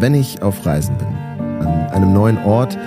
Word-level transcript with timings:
Wenn 0.00 0.14
ich 0.14 0.40
auf 0.40 0.64
Reisen 0.64 0.96
bin, 0.96 1.08
an 1.60 1.90
einem 1.90 2.14
neuen 2.14 2.38
Ort, 2.38 2.78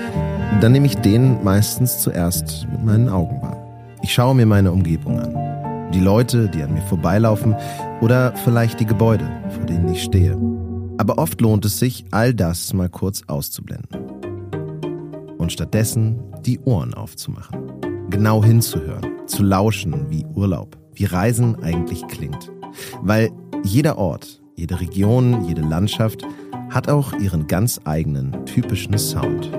dann 0.62 0.72
nehme 0.72 0.88
ich 0.88 0.96
den 0.96 1.44
meistens 1.44 2.00
zuerst 2.00 2.68
mit 2.72 2.84
meinen 2.84 3.08
Augen 3.08 3.40
wahr. 3.40 3.56
Ich 4.02 4.12
schaue 4.12 4.34
mir 4.34 4.48
meine 4.48 4.72
Umgebung 4.72 5.20
an. 5.20 5.92
Die 5.94 6.00
Leute, 6.00 6.50
die 6.50 6.64
an 6.64 6.74
mir 6.74 6.82
vorbeilaufen 6.82 7.56
oder 8.02 8.34
vielleicht 8.44 8.80
die 8.80 8.88
Gebäude, 8.88 9.30
vor 9.50 9.64
denen 9.64 9.94
ich 9.94 10.02
stehe. 10.02 10.36
Aber 10.98 11.20
oft 11.20 11.40
lohnt 11.40 11.66
es 11.66 11.78
sich, 11.78 12.04
all 12.10 12.34
das 12.34 12.74
mal 12.74 12.90
kurz 12.90 13.22
auszublenden. 13.28 14.10
Und 15.38 15.52
stattdessen 15.52 16.20
die 16.44 16.60
Ohren 16.62 16.96
aufzumachen. 16.96 17.74
Genau 18.10 18.44
hinzuhören, 18.44 19.28
zu 19.28 19.44
lauschen 19.44 20.10
wie 20.10 20.26
Urlaub, 20.34 20.80
wie 20.96 21.06
Reisen 21.06 21.62
eigentlich 21.62 22.08
klingt. 22.08 22.52
Weil 23.04 23.30
jeder 23.64 24.00
Ort, 24.00 24.42
jede 24.56 24.80
Region, 24.80 25.46
jede 25.48 25.62
Landschaft 25.62 26.26
hat 26.74 26.90
auch 26.90 27.14
ihren 27.14 27.48
ganz 27.48 27.80
eigenen 27.86 28.46
typischen 28.46 28.98
Sound. 28.98 29.52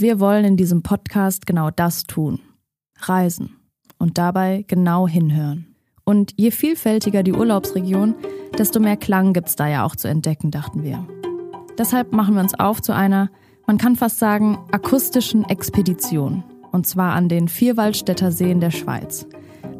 Wir 0.00 0.18
wollen 0.18 0.46
in 0.46 0.56
diesem 0.56 0.80
Podcast 0.82 1.44
genau 1.44 1.70
das 1.70 2.04
tun. 2.04 2.40
Reisen 3.00 3.56
und 3.98 4.16
dabei 4.16 4.64
genau 4.66 5.06
hinhören. 5.06 5.76
Und 6.04 6.32
je 6.38 6.52
vielfältiger 6.52 7.22
die 7.22 7.34
Urlaubsregion, 7.34 8.14
desto 8.56 8.80
mehr 8.80 8.96
Klang 8.96 9.34
gibt's 9.34 9.56
da 9.56 9.68
ja 9.68 9.84
auch 9.84 9.94
zu 9.94 10.08
entdecken, 10.08 10.50
dachten 10.50 10.84
wir. 10.84 11.06
Deshalb 11.76 12.14
machen 12.14 12.34
wir 12.34 12.40
uns 12.40 12.58
auf 12.58 12.80
zu 12.80 12.94
einer, 12.94 13.28
man 13.66 13.76
kann 13.76 13.94
fast 13.94 14.18
sagen, 14.18 14.56
akustischen 14.72 15.46
Expedition. 15.50 16.44
Und 16.72 16.86
zwar 16.86 17.12
an 17.12 17.28
den 17.28 17.48
Vierwaldstätter 17.48 18.32
Seen 18.32 18.60
der 18.60 18.70
Schweiz. 18.70 19.26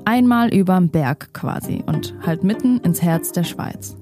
Einmal 0.04 0.52
überm 0.52 0.90
Berg 0.90 1.32
quasi 1.32 1.82
und 1.86 2.14
halt 2.26 2.44
mitten 2.44 2.76
ins 2.80 3.00
Herz 3.00 3.32
der 3.32 3.44
Schweiz. 3.44 3.96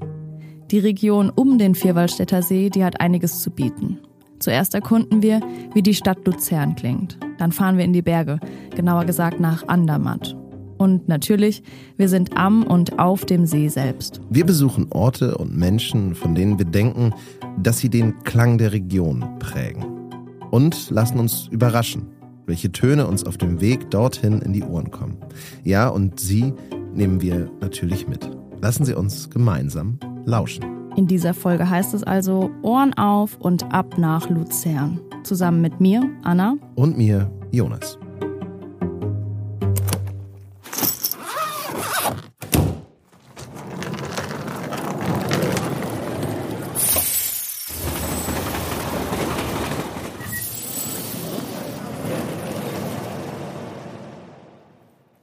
Die 0.72 0.80
Region 0.80 1.30
um 1.30 1.58
den 1.58 1.76
Vierwaldstätter 1.76 2.42
See, 2.42 2.70
die 2.70 2.84
hat 2.84 3.00
einiges 3.00 3.40
zu 3.40 3.52
bieten. 3.52 4.00
Zuerst 4.38 4.74
erkunden 4.74 5.22
wir, 5.22 5.40
wie 5.74 5.82
die 5.82 5.94
Stadt 5.94 6.26
Luzern 6.26 6.74
klingt. 6.76 7.18
Dann 7.38 7.52
fahren 7.52 7.76
wir 7.76 7.84
in 7.84 7.92
die 7.92 8.02
Berge, 8.02 8.38
genauer 8.74 9.04
gesagt 9.04 9.40
nach 9.40 9.66
Andermatt. 9.68 10.36
Und 10.78 11.08
natürlich, 11.08 11.62
wir 11.96 12.08
sind 12.08 12.36
am 12.36 12.62
und 12.62 13.00
auf 13.00 13.24
dem 13.24 13.46
See 13.46 13.68
selbst. 13.68 14.20
Wir 14.30 14.46
besuchen 14.46 14.86
Orte 14.90 15.36
und 15.36 15.56
Menschen, 15.56 16.14
von 16.14 16.34
denen 16.34 16.58
wir 16.58 16.66
denken, 16.66 17.12
dass 17.60 17.78
sie 17.78 17.88
den 17.88 18.22
Klang 18.22 18.58
der 18.58 18.72
Region 18.72 19.38
prägen. 19.40 19.84
Und 20.50 20.90
lassen 20.90 21.18
uns 21.18 21.48
überraschen, 21.48 22.06
welche 22.46 22.70
Töne 22.70 23.06
uns 23.08 23.24
auf 23.24 23.36
dem 23.36 23.60
Weg 23.60 23.90
dorthin 23.90 24.40
in 24.40 24.52
die 24.52 24.62
Ohren 24.62 24.90
kommen. 24.90 25.18
Ja, 25.64 25.88
und 25.88 26.20
sie 26.20 26.54
nehmen 26.94 27.20
wir 27.20 27.50
natürlich 27.60 28.06
mit. 28.06 28.30
Lassen 28.60 28.84
Sie 28.84 28.94
uns 28.94 29.30
gemeinsam 29.30 29.98
lauschen. 30.24 30.77
In 30.98 31.06
dieser 31.06 31.32
Folge 31.32 31.70
heißt 31.70 31.94
es 31.94 32.02
also 32.02 32.50
Ohren 32.60 32.92
auf 32.94 33.36
und 33.38 33.72
ab 33.72 33.98
nach 33.98 34.28
Luzern. 34.28 34.98
Zusammen 35.22 35.60
mit 35.60 35.80
mir, 35.80 36.10
Anna. 36.24 36.56
Und 36.74 36.98
mir, 36.98 37.30
Jonas. 37.52 37.96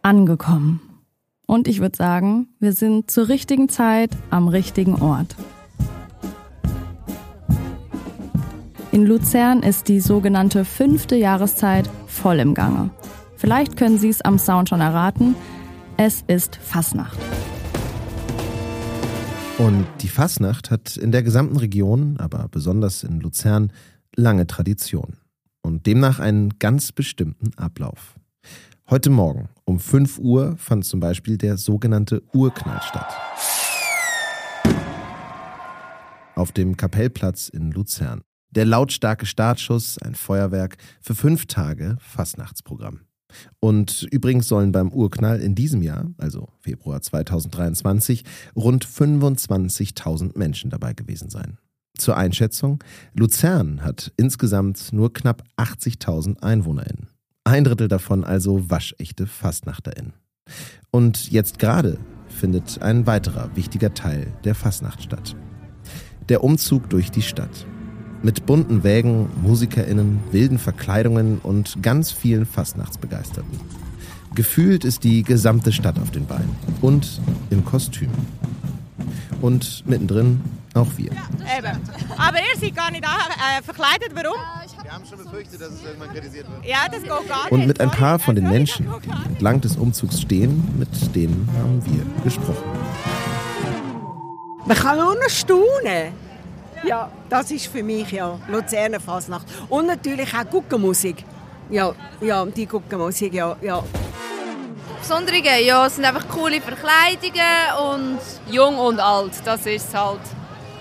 Angekommen. 0.03 0.80
Und 1.46 1.68
ich 1.68 1.81
würde 1.81 1.97
sagen, 1.97 2.47
wir 2.62 2.72
sind 2.72 3.12
zur 3.12 3.28
richtigen 3.28 3.68
Zeit 3.68 4.12
am 4.30 4.47
richtigen 4.47 4.96
Ort. 5.02 5.36
In 8.95 9.06
Luzern 9.06 9.61
ist 9.61 9.89
die 9.89 10.00
sogenannte 10.00 10.63
fünfte 10.63 11.17
Jahreszeit 11.17 11.89
voll 12.07 12.39
im 12.39 12.53
Gange. 12.53 12.91
Vielleicht 13.35 13.75
können 13.75 13.97
Sie 13.97 14.07
es 14.07 14.22
am 14.22 14.39
Sound 14.39 14.69
schon 14.69 14.79
erraten. 14.79 15.35
Es 15.97 16.23
ist 16.28 16.56
Fasnacht. 16.56 17.19
Und 19.57 19.85
die 20.00 20.07
Fasnacht 20.07 20.72
hat 20.72 20.95
in 20.95 21.11
der 21.11 21.23
gesamten 21.23 21.57
Region, 21.57 22.16
aber 22.19 22.47
besonders 22.50 23.03
in 23.03 23.19
Luzern, 23.19 23.73
lange 24.16 24.47
Tradition. 24.47 25.17
Und 25.62 25.88
demnach 25.88 26.22
einen 26.22 26.57
ganz 26.59 26.94
bestimmten 26.94 27.51
Ablauf. 27.57 28.16
Heute 28.89 29.09
Morgen 29.09 29.50
um 29.66 29.81
5 29.81 30.19
Uhr 30.19 30.56
fand 30.56 30.85
zum 30.85 31.01
Beispiel 31.01 31.38
der 31.38 31.57
sogenannte 31.57 32.23
Urknall 32.31 32.81
statt. 32.81 33.13
Auf 36.35 36.53
dem 36.53 36.77
Kapellplatz 36.77 37.50
in 37.50 37.72
Luzern. 37.72 38.22
Der 38.55 38.63
lautstarke 38.63 39.25
Startschuss, 39.25 39.97
ein 40.01 40.16
Feuerwerk 40.16 40.77
für 41.01 41.13
fünf 41.13 41.45
Tage 41.45 41.97
Fastnachtsprogramm. 41.99 43.01
Und 43.59 44.07
übrigens 44.11 44.47
sollen 44.47 44.71
beim 44.71 44.93
Urknall 44.93 45.41
in 45.41 45.55
diesem 45.55 45.81
Jahr, 45.81 46.09
also 46.17 46.47
Februar 46.61 47.01
2023, 47.01 48.23
rund 48.55 48.85
25.000 48.85 50.38
Menschen 50.38 50.69
dabei 50.69 50.94
gewesen 50.94 51.29
sein. 51.29 51.57
Zur 51.97 52.15
Einschätzung, 52.15 52.81
Luzern 53.13 53.83
hat 53.83 54.13
insgesamt 54.15 54.94
nur 54.94 55.11
knapp 55.11 55.44
80.000 55.57 56.41
EinwohnerInnen. 56.41 57.09
Ein 57.44 57.65
Drittel 57.65 57.89
davon 57.89 58.23
also 58.23 58.69
waschechte 58.69 59.27
FastnachterInnen. 59.27 60.13
Und 60.91 61.29
jetzt 61.29 61.59
gerade 61.59 61.99
findet 62.27 62.81
ein 62.81 63.05
weiterer 63.05 63.53
wichtiger 63.55 63.94
Teil 63.94 64.33
der 64.45 64.55
Fastnacht 64.55 65.03
statt. 65.03 65.35
Der 66.29 66.44
Umzug 66.44 66.89
durch 66.89 67.11
die 67.11 67.21
Stadt. 67.21 67.65
Mit 68.25 68.47
bunten 68.47 68.84
Wägen, 68.84 69.30
MusikerInnen, 69.44 70.19
wilden 70.31 70.58
Verkleidungen 70.58 71.38
und 71.44 71.84
ganz 71.84 72.12
vielen 72.12 72.47
Fastnachtsbegeisterten. 72.47 73.59
Gefühlt 74.34 74.84
ist 74.84 75.03
die 75.03 75.22
gesamte 75.22 75.72
Stadt 75.72 76.00
auf 76.00 76.09
den 76.09 76.25
Beinen 76.25 76.50
und 76.81 77.22
im 77.52 77.63
Kostüm. 77.63 78.09
Und 79.41 79.84
mittendrin 79.86 80.41
auch 80.74 80.88
wir. 80.97 81.12
Eben. 81.12 81.80
Aber 82.18 82.40
ihr 82.40 82.59
seid 82.59 82.75
gar 82.75 82.90
nicht 82.90 83.03
äh, 83.03 83.62
verkleidet. 83.62 84.09
Warum? 84.16 84.40
Wir 84.81 84.92
haben 84.92 85.06
schon 85.06 85.19
befürchtet, 85.19 85.62
dass 85.62 85.74
es 85.74 85.84
irgendwann 85.84 86.09
kritisiert 86.09 86.50
wird. 86.50 86.66
Ja, 86.66 86.88
das 86.92 87.03
geht 87.03 87.09
gar 87.09 87.44
nicht. 87.44 87.52
Und 87.52 87.68
mit 87.68 87.80
ein 87.80 87.92
paar 87.92 88.18
von 88.18 88.34
den 88.34 88.50
Menschen, 88.50 88.88
die 89.06 89.30
entlang 89.30 89.62
des 89.62 89.75
Umzugs 89.75 90.19
stehen, 90.19 90.68
mit 90.80 91.16
denen 91.16 91.47
haben 91.59 91.80
wir 91.86 92.24
gesprochen. 92.24 92.63
Man 94.66 94.75
kann 94.75 94.97
nur 94.97 95.13
noch 95.13 95.30
staunen. 95.30 96.25
Ja, 96.84 97.09
das 97.30 97.52
ist 97.52 97.68
für 97.68 97.84
mich 97.84 98.12
ja 98.12 98.40
Luzerner 98.47 99.00
Fasnacht. 99.00 99.48
Und 99.69 99.88
natürlich 99.88 100.33
auch 100.33 100.50
Guckenmusik. 100.50 101.24
Ja, 101.69 101.94
ja, 102.22 102.45
die 102.45 102.66
Guckenmusik, 102.66 103.33
ja, 103.33 103.56
ja. 103.62 103.83
Besondere, 105.00 105.62
ja, 105.63 105.86
es 105.86 105.95
sind 105.95 106.06
einfach 106.06 106.27
coole 106.30 106.62
Verkleidungen 106.62 107.39
und 107.92 108.19
jung 108.54 108.77
und 108.77 109.00
alt, 109.00 109.33
das 109.44 109.66
ist 109.66 109.95
halt. 109.95 110.19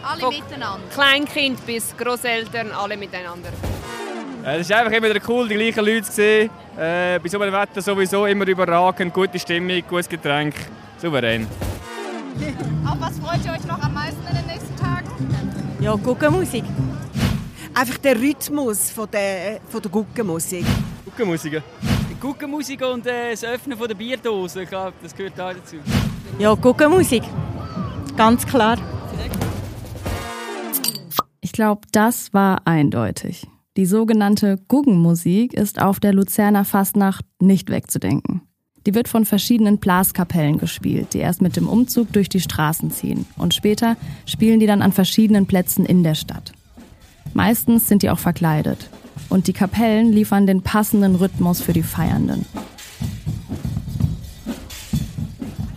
Alle 0.02 0.20
Von 0.20 0.34
miteinander. 0.34 0.86
Kleinkind 0.92 1.64
bis 1.64 1.96
Großeltern, 1.96 2.72
alle 2.72 2.96
miteinander. 2.96 3.48
Äh, 4.44 4.56
es 4.56 4.68
ist 4.68 4.72
einfach 4.72 4.92
immer 4.92 5.08
wieder 5.08 5.20
cool, 5.28 5.48
die 5.48 5.54
gleichen 5.54 5.84
Leute 5.84 6.02
zu 6.02 6.12
sehen. 6.12 6.50
Äh, 6.76 7.18
bei 7.18 7.28
so 7.28 7.40
einem 7.40 7.52
Wetter 7.54 7.80
sowieso 7.80 8.26
immer 8.26 8.46
überragend, 8.46 9.14
gute 9.14 9.38
Stimmung, 9.38 9.82
gutes 9.88 10.08
Getränk, 10.08 10.54
souverän. 10.98 11.46
Auf 12.86 13.00
was 13.00 13.18
freut 13.18 13.44
ihr 13.46 13.52
euch 13.52 13.64
noch 13.64 13.82
am 13.82 13.94
meisten 13.94 14.26
in 14.28 14.36
den 14.36 14.46
nächsten? 14.46 14.73
Ja, 15.84 15.96
Guckenmusik. 15.96 16.64
Einfach 17.74 17.98
der 17.98 18.18
Rhythmus 18.18 18.88
von 18.88 19.06
der, 19.10 19.60
von 19.68 19.82
der 19.82 19.90
Guckenmusik. 19.90 20.64
Guckenmusik. 21.04 21.62
Guckenmusik 22.18 22.80
und 22.80 23.06
äh, 23.06 23.32
das 23.32 23.44
Öffnen 23.44 23.76
von 23.76 23.86
der 23.86 23.94
Bierdose, 23.94 24.62
ich 24.62 24.68
glaube, 24.70 24.94
das 25.02 25.14
gehört 25.14 25.38
auch 25.38 25.52
dazu. 25.52 25.76
Ja, 26.38 26.54
Guckenmusik. 26.54 27.22
Ganz 28.16 28.46
klar. 28.46 28.78
Ich 31.42 31.52
glaube, 31.52 31.82
das 31.92 32.32
war 32.32 32.62
eindeutig. 32.66 33.46
Die 33.76 33.84
sogenannte 33.84 34.56
Guggenmusik 34.68 35.52
ist 35.52 35.82
auf 35.82 36.00
der 36.00 36.14
Luzerner 36.14 36.64
Fastnacht 36.64 37.26
nicht 37.40 37.68
wegzudenken. 37.68 38.40
Die 38.86 38.94
wird 38.94 39.08
von 39.08 39.24
verschiedenen 39.24 39.78
Blaskapellen 39.78 40.58
gespielt, 40.58 41.14
die 41.14 41.18
erst 41.18 41.40
mit 41.40 41.56
dem 41.56 41.68
Umzug 41.68 42.12
durch 42.12 42.28
die 42.28 42.40
Straßen 42.40 42.90
ziehen. 42.90 43.24
Und 43.38 43.54
später 43.54 43.96
spielen 44.26 44.60
die 44.60 44.66
dann 44.66 44.82
an 44.82 44.92
verschiedenen 44.92 45.46
Plätzen 45.46 45.86
in 45.86 46.02
der 46.02 46.14
Stadt. 46.14 46.52
Meistens 47.32 47.88
sind 47.88 48.02
die 48.02 48.10
auch 48.10 48.18
verkleidet. 48.18 48.90
Und 49.30 49.46
die 49.46 49.52
Kapellen 49.54 50.12
liefern 50.12 50.46
den 50.46 50.62
passenden 50.62 51.14
Rhythmus 51.14 51.62
für 51.62 51.72
die 51.72 51.82
Feiernden. 51.82 52.44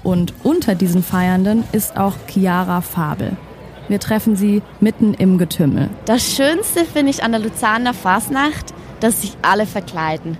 Und 0.03 0.33
unter 0.43 0.75
diesen 0.75 1.03
Feiernden 1.03 1.63
ist 1.71 1.97
auch 1.97 2.13
Chiara 2.27 2.81
Fabel. 2.81 3.37
Wir 3.87 3.99
treffen 3.99 4.35
sie 4.35 4.61
mitten 4.81 5.13
im 5.13 5.37
Getümmel. 5.37 5.89
Das 6.05 6.35
Schönste 6.35 6.83
finde 6.85 7.11
ich 7.11 7.23
an 7.23 7.31
der 7.31 7.39
Luzerner 7.39 7.93
Fasnacht, 7.93 8.73
dass 8.99 9.21
sich 9.21 9.33
alle 9.41 9.65
verkleiden. 9.65 10.37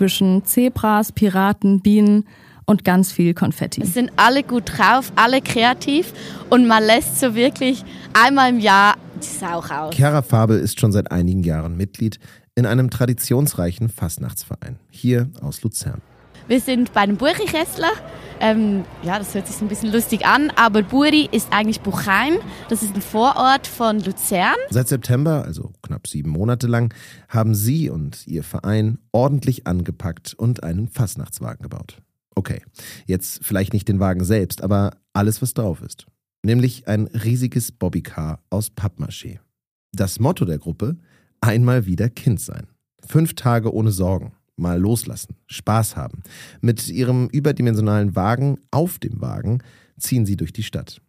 Zwischen 0.00 0.46
Zebras, 0.46 1.12
Piraten, 1.12 1.82
Bienen 1.82 2.24
und 2.64 2.86
ganz 2.86 3.12
viel 3.12 3.34
Konfetti. 3.34 3.82
Es 3.82 3.92
sind 3.92 4.10
alle 4.16 4.42
gut 4.42 4.78
drauf, 4.78 5.12
alle 5.14 5.42
kreativ 5.42 6.14
und 6.48 6.66
man 6.66 6.82
lässt 6.82 7.20
so 7.20 7.34
wirklich 7.34 7.84
einmal 8.14 8.48
im 8.48 8.60
Jahr 8.60 8.94
die 9.22 9.26
Sau 9.26 9.58
aus. 9.58 9.94
Chiara 9.94 10.22
Fabel 10.22 10.58
ist 10.58 10.80
schon 10.80 10.90
seit 10.90 11.12
einigen 11.12 11.42
Jahren 11.42 11.76
Mitglied 11.76 12.18
in 12.54 12.64
einem 12.64 12.88
traditionsreichen 12.88 13.90
Fastnachtsverein 13.90 14.78
hier 14.88 15.28
aus 15.42 15.60
Luzern. 15.60 16.00
Wir 16.50 16.60
sind 16.60 16.92
bei 16.92 17.02
einem 17.02 17.16
Buchi-Kessler. 17.16 17.92
Ähm, 18.40 18.84
ja, 19.04 19.20
das 19.20 19.36
hört 19.36 19.46
sich 19.46 19.54
so 19.54 19.64
ein 19.64 19.68
bisschen 19.68 19.92
lustig 19.92 20.26
an, 20.26 20.50
aber 20.56 20.82
Buri 20.82 21.28
ist 21.30 21.52
eigentlich 21.52 21.80
Buchheim. 21.80 22.40
Das 22.68 22.82
ist 22.82 22.92
ein 22.92 23.02
Vorort 23.02 23.68
von 23.68 24.00
Luzern. 24.00 24.56
Seit 24.68 24.88
September, 24.88 25.44
also 25.44 25.70
knapp 25.82 26.08
sieben 26.08 26.30
Monate 26.30 26.66
lang, 26.66 26.92
haben 27.28 27.54
Sie 27.54 27.88
und 27.88 28.26
Ihr 28.26 28.42
Verein 28.42 28.98
ordentlich 29.12 29.68
angepackt 29.68 30.34
und 30.34 30.64
einen 30.64 30.88
Fastnachtswagen 30.88 31.62
gebaut. 31.62 31.98
Okay, 32.34 32.62
jetzt 33.06 33.44
vielleicht 33.44 33.72
nicht 33.72 33.86
den 33.86 34.00
Wagen 34.00 34.24
selbst, 34.24 34.64
aber 34.64 34.96
alles, 35.12 35.40
was 35.42 35.54
drauf 35.54 35.80
ist. 35.82 36.06
Nämlich 36.42 36.88
ein 36.88 37.06
riesiges 37.06 37.70
Bobbycar 37.70 38.40
aus 38.50 38.72
Pappmaché. 38.72 39.38
Das 39.92 40.18
Motto 40.18 40.44
der 40.44 40.58
Gruppe: 40.58 40.96
einmal 41.40 41.86
wieder 41.86 42.08
Kind 42.08 42.40
sein. 42.40 42.66
Fünf 43.06 43.34
Tage 43.34 43.72
ohne 43.72 43.92
Sorgen 43.92 44.32
mal 44.60 44.78
loslassen, 44.78 45.36
Spaß 45.46 45.96
haben. 45.96 46.22
Mit 46.60 46.88
ihrem 46.88 47.28
überdimensionalen 47.28 48.14
Wagen 48.14 48.58
auf 48.70 48.98
dem 48.98 49.20
Wagen 49.20 49.62
ziehen 49.98 50.26
sie 50.26 50.36
durch 50.36 50.52
die 50.52 50.62
Stadt. 50.62 51.00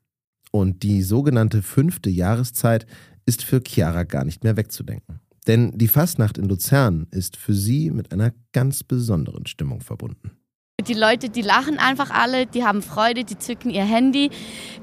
Und 0.51 0.83
die 0.83 1.01
sogenannte 1.01 1.61
fünfte 1.61 2.09
Jahreszeit 2.09 2.85
ist 3.25 3.43
für 3.43 3.61
Chiara 3.65 4.03
gar 4.03 4.25
nicht 4.25 4.43
mehr 4.43 4.57
wegzudenken. 4.57 5.19
Denn 5.47 5.71
die 5.75 5.87
Fastnacht 5.87 6.37
in 6.37 6.45
Luzern 6.45 7.07
ist 7.11 7.37
für 7.37 7.53
sie 7.53 7.89
mit 7.89 8.11
einer 8.11 8.31
ganz 8.51 8.83
besonderen 8.83 9.47
Stimmung 9.47 9.81
verbunden. 9.81 10.31
Die 10.87 10.93
Leute, 10.93 11.29
die 11.29 11.41
lachen 11.41 11.77
einfach 11.77 12.09
alle, 12.09 12.47
die 12.47 12.63
haben 12.63 12.81
Freude, 12.81 13.23
die 13.23 13.37
zücken 13.37 13.69
ihr 13.69 13.83
Handy, 13.83 14.31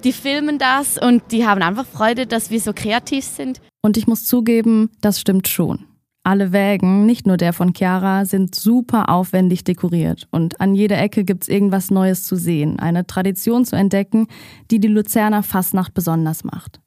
die 0.05 0.13
filmen 0.13 0.59
das 0.59 0.97
und 0.97 1.33
die 1.33 1.45
haben 1.45 1.63
einfach 1.63 1.87
Freude, 1.87 2.27
dass 2.27 2.51
wir 2.51 2.61
so 2.61 2.73
kreativ 2.73 3.25
sind. 3.25 3.61
Und 3.83 3.97
ich 3.97 4.07
muss 4.07 4.25
zugeben, 4.25 4.91
das 5.01 5.21
stimmt 5.21 5.49
schon. 5.49 5.88
Alle 6.25 6.53
Wägen, 6.53 7.07
nicht 7.07 7.27
nur 7.27 7.37
der 7.37 7.53
von 7.53 7.73
Chiara, 7.75 8.25
sind 8.25 8.55
super 8.55 9.09
aufwendig 9.09 9.65
dekoriert 9.65 10.29
und 10.31 10.61
an 10.61 10.75
jeder 10.75 10.99
Ecke 10.99 11.25
gibt's 11.25 11.49
irgendwas 11.49 11.91
Neues 11.91 12.25
zu 12.25 12.37
sehen, 12.37 12.79
eine 12.79 13.07
Tradition 13.07 13.65
zu 13.65 13.77
entdecken, 13.77 14.27
die 14.71 14.79
die 14.79 14.89
Luzerner 14.89 15.43
Fastnacht 15.43 15.95
besonders 15.95 16.45
macht. 16.45 16.81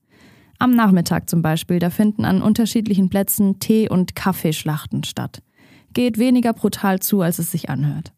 Am 0.60 0.76
Nachmittag 0.76 1.28
zum 1.28 1.42
Beispiel, 1.42 1.80
da 1.80 1.90
finden 1.90 2.24
an 2.24 2.44
unterschiedlichen 2.44 3.10
Plätzen 3.10 3.58
Tee- 3.58 3.90
und 3.90 4.16
Kaffeeschlachten 4.16 5.04
statt. 5.04 5.42
Geht 5.94 6.20
weniger 6.20 6.54
brutal 6.54 7.00
zu, 7.00 7.22
als 7.22 7.40
es 7.40 7.52
sich 7.52 7.70
anhört. 7.72 8.14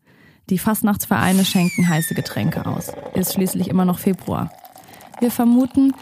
Die 0.50 0.58
Fastnachtsvereine 0.58 1.46
schenken 1.46 1.88
heiße 1.88 2.16
Getränke 2.16 2.66
aus. 2.66 2.92
Ist 3.14 3.34
schließlich 3.34 3.70
immer 3.70 3.86
noch 3.86 4.00
Februar. 4.00 4.52
Wir 5.22 5.32
vermuten, 5.32 5.94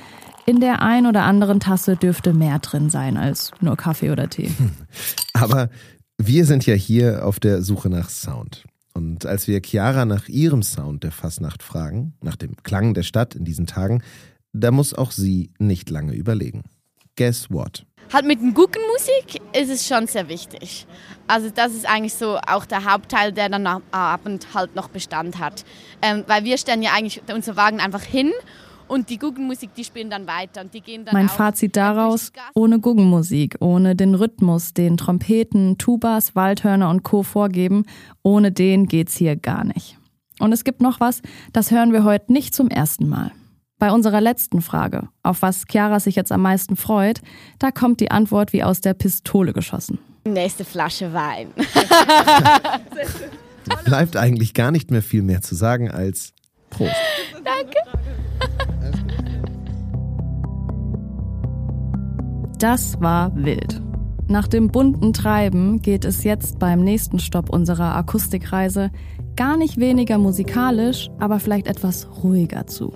in 0.46 0.60
der 0.60 0.82
ein 0.82 1.06
oder 1.06 1.24
anderen 1.24 1.60
Tasse 1.60 1.96
dürfte 1.96 2.34
mehr 2.34 2.60
drin 2.60 2.90
sein 2.90 3.18
als 3.18 3.52
nur 3.62 3.78
Kaffee 3.78 4.12
oder 4.12 4.30
Tee. 4.30 4.52
Aber 5.34 5.70
wir 6.18 6.46
sind 6.46 6.66
ja 6.66 6.74
hier 6.74 7.26
auf 7.26 7.40
der 7.40 7.62
Suche 7.62 7.90
nach 7.90 8.10
Sound. 8.10 8.66
Und 8.94 9.26
als 9.26 9.48
wir 9.48 9.62
Chiara 9.64 10.06
nach 10.06 10.28
ihrem 10.28 10.64
Sound 10.64 11.04
der 11.04 11.12
Fasnacht 11.12 11.64
fragen, 11.64 12.14
nach 12.22 12.36
dem 12.36 12.58
Klang 12.64 12.94
der 12.94 13.04
Stadt 13.04 13.36
in 13.36 13.46
diesen 13.46 13.66
Tagen, 13.66 14.04
da 14.54 14.72
muss 14.72 14.94
auch 14.94 15.12
sie 15.12 15.52
nicht 15.60 15.90
lange 15.90 16.14
überlegen. 16.14 16.64
Guess 17.16 17.50
what? 17.50 17.86
Halt 18.12 18.26
mit 18.26 18.42
dem 18.42 18.54
Guckenmusik 18.54 19.42
ist 19.58 19.70
es 19.70 19.88
schon 19.88 20.08
sehr 20.08 20.28
wichtig. 20.28 20.86
Also 21.28 21.50
das 21.50 21.74
ist 21.74 21.88
eigentlich 21.88 22.16
so 22.16 22.38
auch 22.46 22.66
der 22.66 22.84
Hauptteil, 22.84 23.32
der 23.32 23.48
dann 23.48 23.66
am 23.66 23.84
Abend 23.92 24.54
halt 24.54 24.76
noch 24.76 24.90
Bestand 24.90 25.40
hat. 25.40 25.64
Ähm, 26.02 26.26
weil 26.28 26.44
wir 26.44 26.58
stellen 26.58 26.82
ja 26.82 26.92
eigentlich 26.92 27.22
unsere 27.34 27.56
Wagen 27.56 27.80
einfach 27.80 28.04
hin 28.04 28.32
und 28.92 29.10
die 29.10 29.18
Guggenmusik, 29.18 29.74
die 29.74 29.86
spielen 29.86 30.10
dann 30.10 30.28
weiter 30.28 30.62
und 30.62 30.74
die 30.74 30.82
gehen 30.82 31.06
dann 31.06 31.14
Mein 31.14 31.30
Fazit 31.30 31.78
daraus, 31.78 32.34
ohne 32.54 32.80
Guggenmusik, 32.80 33.56
ohne 33.62 33.96
den 33.96 34.16
Rhythmus, 34.16 34.74
den 34.74 34.98
Trompeten, 34.98 35.78
Tubas, 35.78 36.36
Waldhörner 36.36 36.90
und 36.90 37.04
Co. 37.04 37.24
vorgeben, 37.24 37.86
ohne 38.22 38.52
den 38.52 38.88
geht's 38.88 39.16
hier 39.16 39.38
gar 39.38 39.64
nicht. 39.64 39.98
Und 40.40 40.52
es 40.52 40.66
gibt 40.66 40.82
noch 40.82 41.00
was, 41.00 41.22
das 41.54 41.72
hören 41.72 41.94
wir 41.94 42.04
heute 42.04 42.34
nicht 42.34 42.54
zum 42.54 42.70
ersten 42.70 43.08
Mal. 43.08 43.32
Bei 43.80 43.92
unserer 43.92 44.20
letzten 44.20 44.62
Frage, 44.62 45.08
auf 45.24 45.42
was 45.42 45.64
Chiara 45.72 46.02
sich 46.02 46.16
jetzt 46.16 46.34
am 46.34 46.42
meisten 46.42 46.76
freut, 46.76 47.22
da 47.60 47.72
kommt 47.72 48.02
die 48.02 48.12
Antwort 48.12 48.52
wie 48.52 48.64
aus 48.64 48.82
der 48.82 48.94
Pistole 48.94 49.54
geschossen. 49.54 50.00
Nächste 50.26 50.66
Flasche 50.66 51.14
Wein. 51.14 51.48
Bleibt 53.86 54.18
eigentlich 54.18 54.54
gar 54.54 54.72
nicht 54.72 54.92
mehr 54.92 55.02
viel 55.02 55.22
mehr 55.22 55.42
zu 55.42 55.56
sagen 55.56 55.90
als 55.90 56.34
Prost. 56.70 56.92
Das 62.62 63.02
war 63.02 63.36
wild. 63.36 63.82
Nach 64.28 64.48
dem 64.48 64.68
bunten 64.68 65.14
Treiben 65.14 65.82
geht 65.82 66.06
es 66.06 66.24
jetzt 66.24 66.60
beim 66.60 66.82
nächsten 66.82 67.18
Stopp 67.18 67.50
unserer 67.50 67.96
Akustikreise 67.96 68.92
gar 69.36 69.58
nicht 69.58 69.80
weniger 69.80 70.20
musikalisch, 70.20 71.10
aber 71.18 71.40
vielleicht 71.40 71.66
etwas 71.66 72.08
ruhiger 72.24 72.68
zu. 72.68 72.94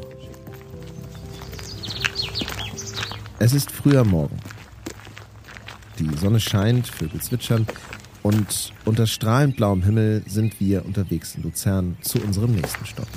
Es 3.40 3.54
ist 3.54 3.72
früher 3.72 4.04
Morgen. 4.04 4.38
Die 5.98 6.16
Sonne 6.16 6.40
scheint, 6.40 6.88
Vögel 6.88 7.20
zwitschern 7.20 7.66
und 8.22 8.72
unter 8.86 9.08
strahlend 9.08 9.56
blauem 9.56 9.82
Himmel 9.82 10.22
sind 10.28 10.60
wir 10.60 10.86
unterwegs 10.86 11.34
in 11.34 11.42
Luzern 11.42 11.98
zu 12.02 12.22
unserem 12.22 12.52
nächsten 12.52 12.86
Stopp. 12.86 13.08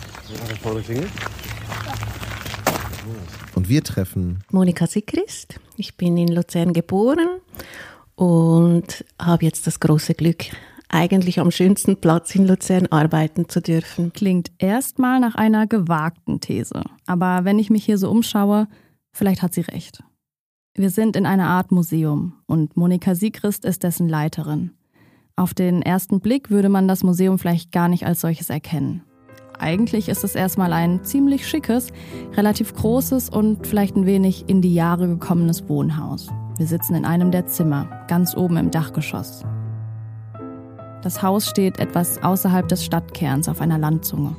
Und 3.59 3.69
wir 3.69 3.83
treffen 3.83 4.39
Monika 4.53 4.87
Sickrist. 4.87 5.59
Ich 5.77 5.97
bin 5.97 6.17
in 6.17 6.29
Luzern 6.29 6.73
geboren 6.73 7.41
und 8.15 9.05
habe 9.21 9.47
jetzt 9.47 9.67
das 9.67 9.81
große 9.81 10.15
Glück, 10.15 10.45
eigentlich 10.89 11.41
am 11.41 11.51
schönsten 11.51 11.97
Platz 11.97 12.37
in 12.37 12.47
Luzern 12.47 12.87
arbeiten 12.87 13.49
zu 13.49 13.61
dürfen. 13.61 14.13
Klingt 14.13 14.53
erstmal 14.59 15.19
nach 15.19 15.35
einer 15.35 15.67
gewagten 15.67 16.39
These. 16.39 16.85
Aber 17.07 17.45
wenn 17.45 17.59
ich 17.59 17.69
mich 17.69 17.85
hier 17.85 17.99
so 17.99 18.09
umschaue, 18.09 18.69
vielleicht 19.11 19.43
hat 19.43 19.55
sie 19.55 19.63
recht. 19.63 20.05
Wir 20.77 20.91
sind 20.91 21.17
in 21.17 21.27
einer 21.27 21.49
Art 21.49 21.73
Museum 21.73 22.35
und 22.47 22.77
Monika 22.77 23.17
Siegrist 23.17 23.65
ist 23.65 23.83
dessen 23.83 24.09
Leiterin. 24.09 24.71
Auf 25.35 25.53
den 25.53 25.83
ersten 25.83 26.21
Blick 26.21 26.49
würde 26.49 26.69
man 26.69 26.87
das 26.87 27.03
Museum 27.03 27.41
vielleicht 27.41 27.73
gar 27.73 27.89
nicht 27.89 28.07
als 28.07 28.21
solches 28.21 28.51
erkennen. 28.51 29.03
Eigentlich 29.59 30.09
ist 30.09 30.23
es 30.23 30.35
erstmal 30.35 30.73
ein 30.73 31.03
ziemlich 31.05 31.49
schickes, 31.49 31.89
relativ 32.37 32.75
großes 32.75 33.29
und 33.29 33.67
vielleicht 33.67 33.97
ein 33.97 34.07
wenig 34.07 34.49
in 34.49 34.63
die 34.63 34.75
Jahre 34.75 35.09
gekommenes 35.09 35.69
Wohnhaus. 35.69 36.29
Wir 36.59 36.67
sitzen 36.67 36.95
in 36.95 37.05
einem 37.05 37.31
der 37.31 37.47
Zimmer, 37.47 37.89
ganz 38.07 38.37
oben 38.37 38.57
im 38.57 38.71
Dachgeschoss. 38.71 39.45
Das 41.03 41.23
Haus 41.23 41.49
steht 41.49 41.79
etwas 41.79 42.23
außerhalb 42.23 42.69
des 42.69 42.85
Stadtkerns 42.85 43.49
auf 43.49 43.61
einer 43.61 43.79
Landzunge. 43.79 44.37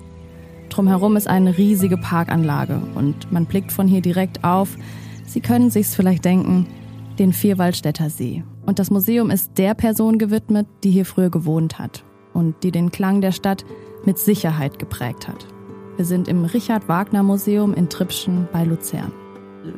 Drumherum 0.69 1.17
ist 1.17 1.27
eine 1.27 1.57
riesige 1.57 1.97
Parkanlage 1.97 2.81
und 2.95 3.31
man 3.31 3.45
blickt 3.45 3.71
von 3.71 3.87
hier 3.87 4.01
direkt 4.01 4.43
auf, 4.43 4.77
Sie 5.25 5.41
können 5.41 5.69
sich's 5.69 5.93
vielleicht 5.93 6.25
denken, 6.25 6.65
den 7.19 7.33
Vierwaldstätter 7.33 8.09
See. 8.09 8.43
Und 8.65 8.79
das 8.79 8.89
Museum 8.89 9.29
ist 9.29 9.57
der 9.57 9.75
Person 9.75 10.17
gewidmet, 10.17 10.65
die 10.83 10.89
hier 10.89 11.05
früher 11.05 11.29
gewohnt 11.29 11.77
hat 11.77 12.03
und 12.33 12.55
die 12.63 12.71
den 12.71 12.91
Klang 12.91 13.21
der 13.21 13.31
Stadt 13.31 13.63
mit 14.09 14.17
Sicherheit 14.17 14.79
geprägt 14.79 15.27
hat. 15.27 15.45
Wir 15.95 16.03
sind 16.03 16.27
im 16.27 16.43
Richard 16.43 16.89
Wagner 16.89 17.21
Museum 17.21 17.75
in 17.75 17.89
Tripschen 17.89 18.47
bei 18.51 18.63
Luzern. 18.63 19.11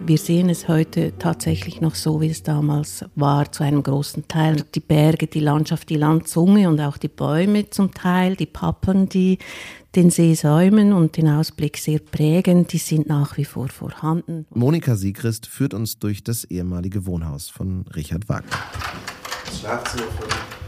Wir 0.06 0.18
sehen 0.18 0.48
es 0.48 0.70
heute 0.70 1.12
tatsächlich 1.20 1.82
noch 1.82 1.96
so, 1.96 2.22
wie 2.22 2.30
es 2.30 2.42
damals 2.42 3.04
war, 3.16 3.52
zu 3.52 3.66
einem 3.66 3.84
großen 3.84 4.30
Teil. 4.30 4.64
Die 4.74 4.80
Berge, 4.80 5.28
die 5.28 5.42
Landschaft, 5.42 5.90
die 5.90 5.98
Landzunge 5.98 6.70
und 6.70 6.80
auch 6.80 6.96
die 6.96 7.10
Bäume 7.10 7.72
zum 7.72 7.94
Teil, 7.94 8.38
die 8.38 8.46
Pappeln, 8.46 9.10
die 9.10 9.38
den 9.98 10.12
See 10.12 10.34
säumen 10.34 10.94
und 10.94 11.18
den 11.18 11.28
Ausblick 11.28 11.76
sehr 11.76 12.00
prägen, 12.00 12.68
die 12.68 12.78
sind 12.78 13.10
nach 13.10 13.36
wie 13.36 13.44
vor 13.44 13.68
vorhanden. 13.68 14.46
Monika 14.52 14.96
Siegrist 14.96 15.46
führt 15.46 15.74
uns 15.74 16.00
durch 16.00 16.24
das 16.24 16.46
ehemalige 16.46 17.06
Wohnhaus 17.06 17.50
von 17.50 17.84
Richard 17.94 18.30
Wagner. 18.30 18.58
Das 19.46 19.60
Schlafzimmer 19.60 20.06
von 20.06 20.61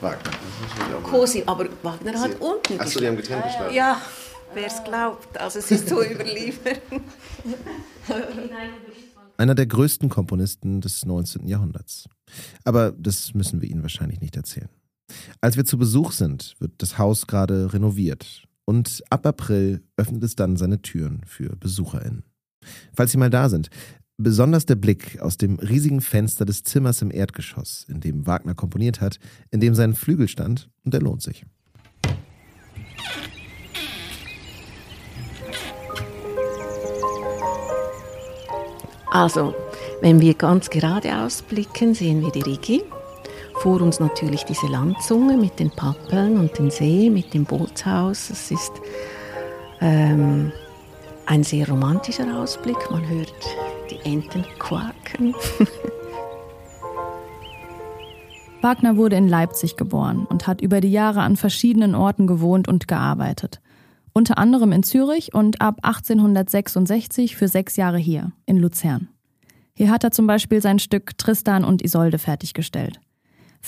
Wagner. 0.00 0.30
Cosi, 1.02 1.42
aber 1.46 1.66
Wagner 1.82 2.20
hat 2.20 2.40
unten 2.40 2.80
Achso, 2.80 3.00
die 3.00 3.06
haben 3.06 3.16
getrennt 3.16 3.44
gestartet. 3.44 3.74
Ja, 3.74 4.00
wer 4.54 4.66
es 4.66 4.82
glaubt. 4.84 5.38
Also 5.38 5.58
es 5.58 5.70
ist 5.70 5.88
so 5.88 6.02
überliefert. 6.10 6.80
Einer 9.36 9.54
der 9.54 9.66
größten 9.66 10.08
Komponisten 10.08 10.80
des 10.80 11.04
19. 11.04 11.46
Jahrhunderts. 11.46 12.08
Aber 12.64 12.92
das 12.92 13.34
müssen 13.34 13.60
wir 13.60 13.68
Ihnen 13.68 13.82
wahrscheinlich 13.82 14.20
nicht 14.20 14.36
erzählen. 14.36 14.68
Als 15.40 15.56
wir 15.56 15.64
zu 15.64 15.78
Besuch 15.78 16.12
sind, 16.12 16.56
wird 16.58 16.72
das 16.78 16.98
Haus 16.98 17.26
gerade 17.26 17.72
renoviert 17.72 18.44
und 18.64 19.02
ab 19.10 19.26
April 19.26 19.82
öffnet 19.96 20.22
es 20.24 20.36
dann 20.36 20.56
seine 20.56 20.82
Türen 20.82 21.22
für 21.24 21.56
BesucherInnen. 21.56 22.24
Falls 22.92 23.12
Sie 23.12 23.18
mal 23.18 23.30
da 23.30 23.48
sind, 23.48 23.70
besonders 24.18 24.66
der 24.66 24.74
Blick 24.74 25.20
aus 25.20 25.38
dem 25.38 25.56
riesigen 25.56 26.00
Fenster 26.00 26.44
des 26.44 26.64
Zimmers 26.64 27.00
im 27.00 27.10
Erdgeschoss, 27.10 27.86
in 27.88 28.00
dem 28.00 28.26
Wagner 28.26 28.54
komponiert 28.54 29.00
hat, 29.00 29.18
in 29.50 29.60
dem 29.60 29.74
sein 29.74 29.94
Flügel 29.94 30.28
stand, 30.28 30.68
und 30.84 30.92
der 30.92 31.00
lohnt 31.00 31.22
sich. 31.22 31.46
Also, 39.10 39.54
wenn 40.02 40.20
wir 40.20 40.34
ganz 40.34 40.68
geradeaus 40.68 41.42
blicken, 41.42 41.94
sehen 41.94 42.20
wir 42.20 42.30
die 42.30 42.42
Rigi. 42.42 42.82
Vor 43.60 43.80
uns 43.80 43.98
natürlich 43.98 44.44
diese 44.44 44.66
Landzunge 44.66 45.36
mit 45.36 45.58
den 45.58 45.70
Pappeln 45.70 46.38
und 46.38 46.56
den 46.58 46.70
See, 46.70 47.08
mit 47.10 47.34
dem 47.34 47.44
Bootshaus. 47.44 48.30
Es 48.30 48.50
ist 48.50 48.72
ähm, 49.80 50.52
ein 51.26 51.42
sehr 51.42 51.68
romantischer 51.68 52.38
Ausblick. 52.38 52.78
Man 52.90 53.08
hört 53.08 53.34
die 53.90 54.00
Enten 54.04 54.44
quaken. 54.58 55.34
Wagner 58.60 58.96
wurde 58.96 59.16
in 59.16 59.28
Leipzig 59.28 59.76
geboren 59.76 60.26
und 60.28 60.46
hat 60.46 60.60
über 60.60 60.80
die 60.80 60.90
Jahre 60.90 61.20
an 61.20 61.36
verschiedenen 61.36 61.94
Orten 61.94 62.26
gewohnt 62.26 62.66
und 62.68 62.88
gearbeitet. 62.88 63.60
Unter 64.12 64.36
anderem 64.38 64.72
in 64.72 64.82
Zürich 64.82 65.32
und 65.32 65.60
ab 65.60 65.78
1866 65.82 67.36
für 67.36 67.46
sechs 67.46 67.76
Jahre 67.76 67.98
hier, 67.98 68.32
in 68.46 68.56
Luzern. 68.58 69.08
Hier 69.74 69.90
hat 69.90 70.02
er 70.02 70.10
zum 70.10 70.26
Beispiel 70.26 70.60
sein 70.60 70.80
Stück 70.80 71.16
Tristan 71.18 71.62
und 71.62 71.82
Isolde 71.82 72.18
fertiggestellt. 72.18 73.00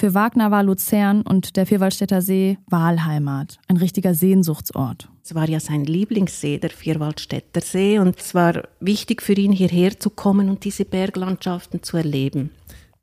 Für 0.01 0.15
Wagner 0.15 0.51
war 0.51 0.63
Luzern 0.63 1.21
und 1.21 1.59
der 1.59 1.67
Vierwaldstätter 1.67 2.23
See 2.23 2.57
Wahlheimat, 2.71 3.59
ein 3.69 3.77
richtiger 3.77 4.15
Sehnsuchtsort. 4.15 5.11
Es 5.23 5.35
war 5.35 5.47
ja 5.47 5.61
sein 5.61 5.85
Lieblingssee, 5.85 6.57
der 6.57 6.71
Vierwaldstätter 6.71 7.61
See, 7.61 7.99
und 7.99 8.19
es 8.19 8.35
war 8.35 8.67
wichtig 8.81 9.21
für 9.21 9.35
ihn, 9.35 9.53
hierher 9.53 10.01
zu 10.01 10.09
kommen 10.09 10.49
und 10.49 10.65
diese 10.65 10.87
Berglandschaften 10.87 11.83
zu 11.83 11.99
erleben. 11.99 12.49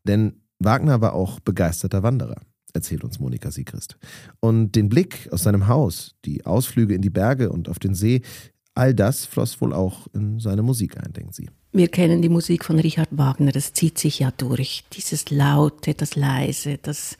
Denn 0.05 0.41
Wagner 0.57 0.99
war 0.99 1.13
auch 1.13 1.39
begeisterter 1.39 2.01
Wanderer, 2.01 2.41
erzählt 2.73 3.03
uns 3.03 3.19
Monika 3.19 3.51
Siegrist. 3.51 3.99
Und 4.39 4.71
den 4.71 4.89
Blick 4.89 5.29
aus 5.31 5.43
seinem 5.43 5.67
Haus, 5.67 6.15
die 6.25 6.47
Ausflüge 6.47 6.95
in 6.95 7.03
die 7.03 7.11
Berge 7.11 7.51
und 7.51 7.69
auf 7.69 7.77
den 7.77 7.93
See, 7.93 8.23
all 8.77 8.93
das 8.93 9.25
floss 9.25 9.59
wohl 9.59 9.73
auch 9.73 10.07
in 10.13 10.39
seine 10.39 10.61
Musik 10.61 10.97
ein, 10.97 11.11
denkt 11.13 11.35
sie. 11.35 11.49
Wir 11.73 11.89
kennen 11.89 12.21
die 12.21 12.29
Musik 12.29 12.63
von 12.63 12.79
Richard 12.79 13.09
Wagner, 13.11 13.51
das 13.51 13.73
zieht 13.73 13.97
sich 13.97 14.19
ja 14.19 14.31
durch. 14.35 14.83
Dieses 14.93 15.29
Laute, 15.29 15.93
das 15.93 16.15
Leise, 16.15 16.77
das 16.81 17.17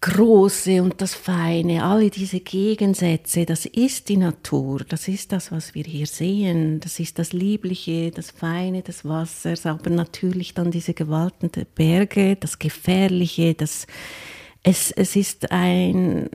Große 0.00 0.80
und 0.80 1.00
das 1.00 1.14
Feine, 1.14 1.82
alle 1.82 2.08
diese 2.08 2.38
Gegensätze, 2.38 3.44
das 3.44 3.66
ist 3.66 4.08
die 4.08 4.16
Natur, 4.16 4.84
das 4.88 5.08
ist 5.08 5.32
das, 5.32 5.50
was 5.50 5.74
wir 5.74 5.82
hier 5.82 6.06
sehen, 6.06 6.78
das 6.78 7.00
ist 7.00 7.18
das 7.18 7.32
Liebliche, 7.32 8.12
das 8.12 8.30
Feine 8.30 8.82
des 8.82 9.04
Wassers, 9.04 9.66
aber 9.66 9.90
natürlich 9.90 10.54
dann 10.54 10.70
diese 10.70 10.94
Gewalten 10.94 11.50
der 11.50 11.64
Berge, 11.64 12.36
das 12.36 12.60
Gefährliche, 12.60 13.54
das, 13.54 13.88
es, 14.62 14.92
es 14.92 15.16
ist 15.16 15.50
ein, 15.50 16.30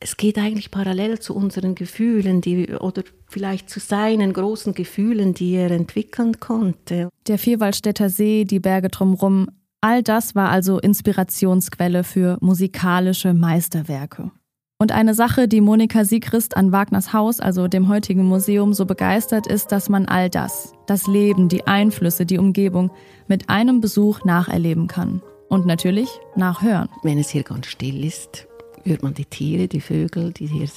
es 0.00 0.16
geht 0.16 0.38
eigentlich 0.38 0.70
parallel 0.70 1.18
zu 1.20 1.34
unseren 1.34 1.74
Gefühlen, 1.74 2.40
die, 2.40 2.74
oder 2.74 3.02
vielleicht 3.28 3.68
zu 3.68 3.80
seinen 3.80 4.32
großen 4.32 4.74
Gefühlen, 4.74 5.34
die 5.34 5.52
er 5.52 5.70
entwickeln 5.70 6.40
konnte. 6.40 7.10
Der 7.26 7.38
Vierwaldstätter 7.38 8.08
See, 8.08 8.44
die 8.44 8.60
Berge 8.60 8.88
drumherum, 8.88 9.48
All 9.82 10.02
das 10.02 10.34
war 10.34 10.50
also 10.50 10.78
Inspirationsquelle 10.78 12.04
für 12.04 12.36
musikalische 12.40 13.32
Meisterwerke. 13.32 14.30
Und 14.78 14.92
eine 14.92 15.14
Sache, 15.14 15.48
die 15.48 15.62
Monika 15.62 16.04
Siegrist 16.04 16.56
an 16.56 16.70
Wagners 16.72 17.14
Haus, 17.14 17.40
also 17.40 17.66
dem 17.66 17.88
heutigen 17.88 18.24
Museum, 18.24 18.74
so 18.74 18.84
begeistert 18.84 19.46
ist, 19.46 19.72
dass 19.72 19.88
man 19.88 20.06
all 20.06 20.28
das, 20.28 20.72
das 20.86 21.06
Leben, 21.06 21.48
die 21.48 21.66
Einflüsse, 21.66 22.26
die 22.26 22.38
Umgebung, 22.38 22.90
mit 23.26 23.48
einem 23.48 23.80
Besuch 23.80 24.24
nacherleben 24.24 24.86
kann. 24.86 25.22
Und 25.48 25.66
natürlich 25.66 26.10
nachhören. 26.36 26.88
Wenn 27.02 27.18
es 27.18 27.30
hier 27.30 27.42
ganz 27.42 27.66
still 27.66 28.04
ist, 28.04 28.46
hört 28.84 29.02
man 29.02 29.14
die 29.14 29.24
Tiere, 29.24 29.68
die 29.68 29.80
Vögel, 29.80 30.32
die 30.32 30.46
hier 30.46 30.68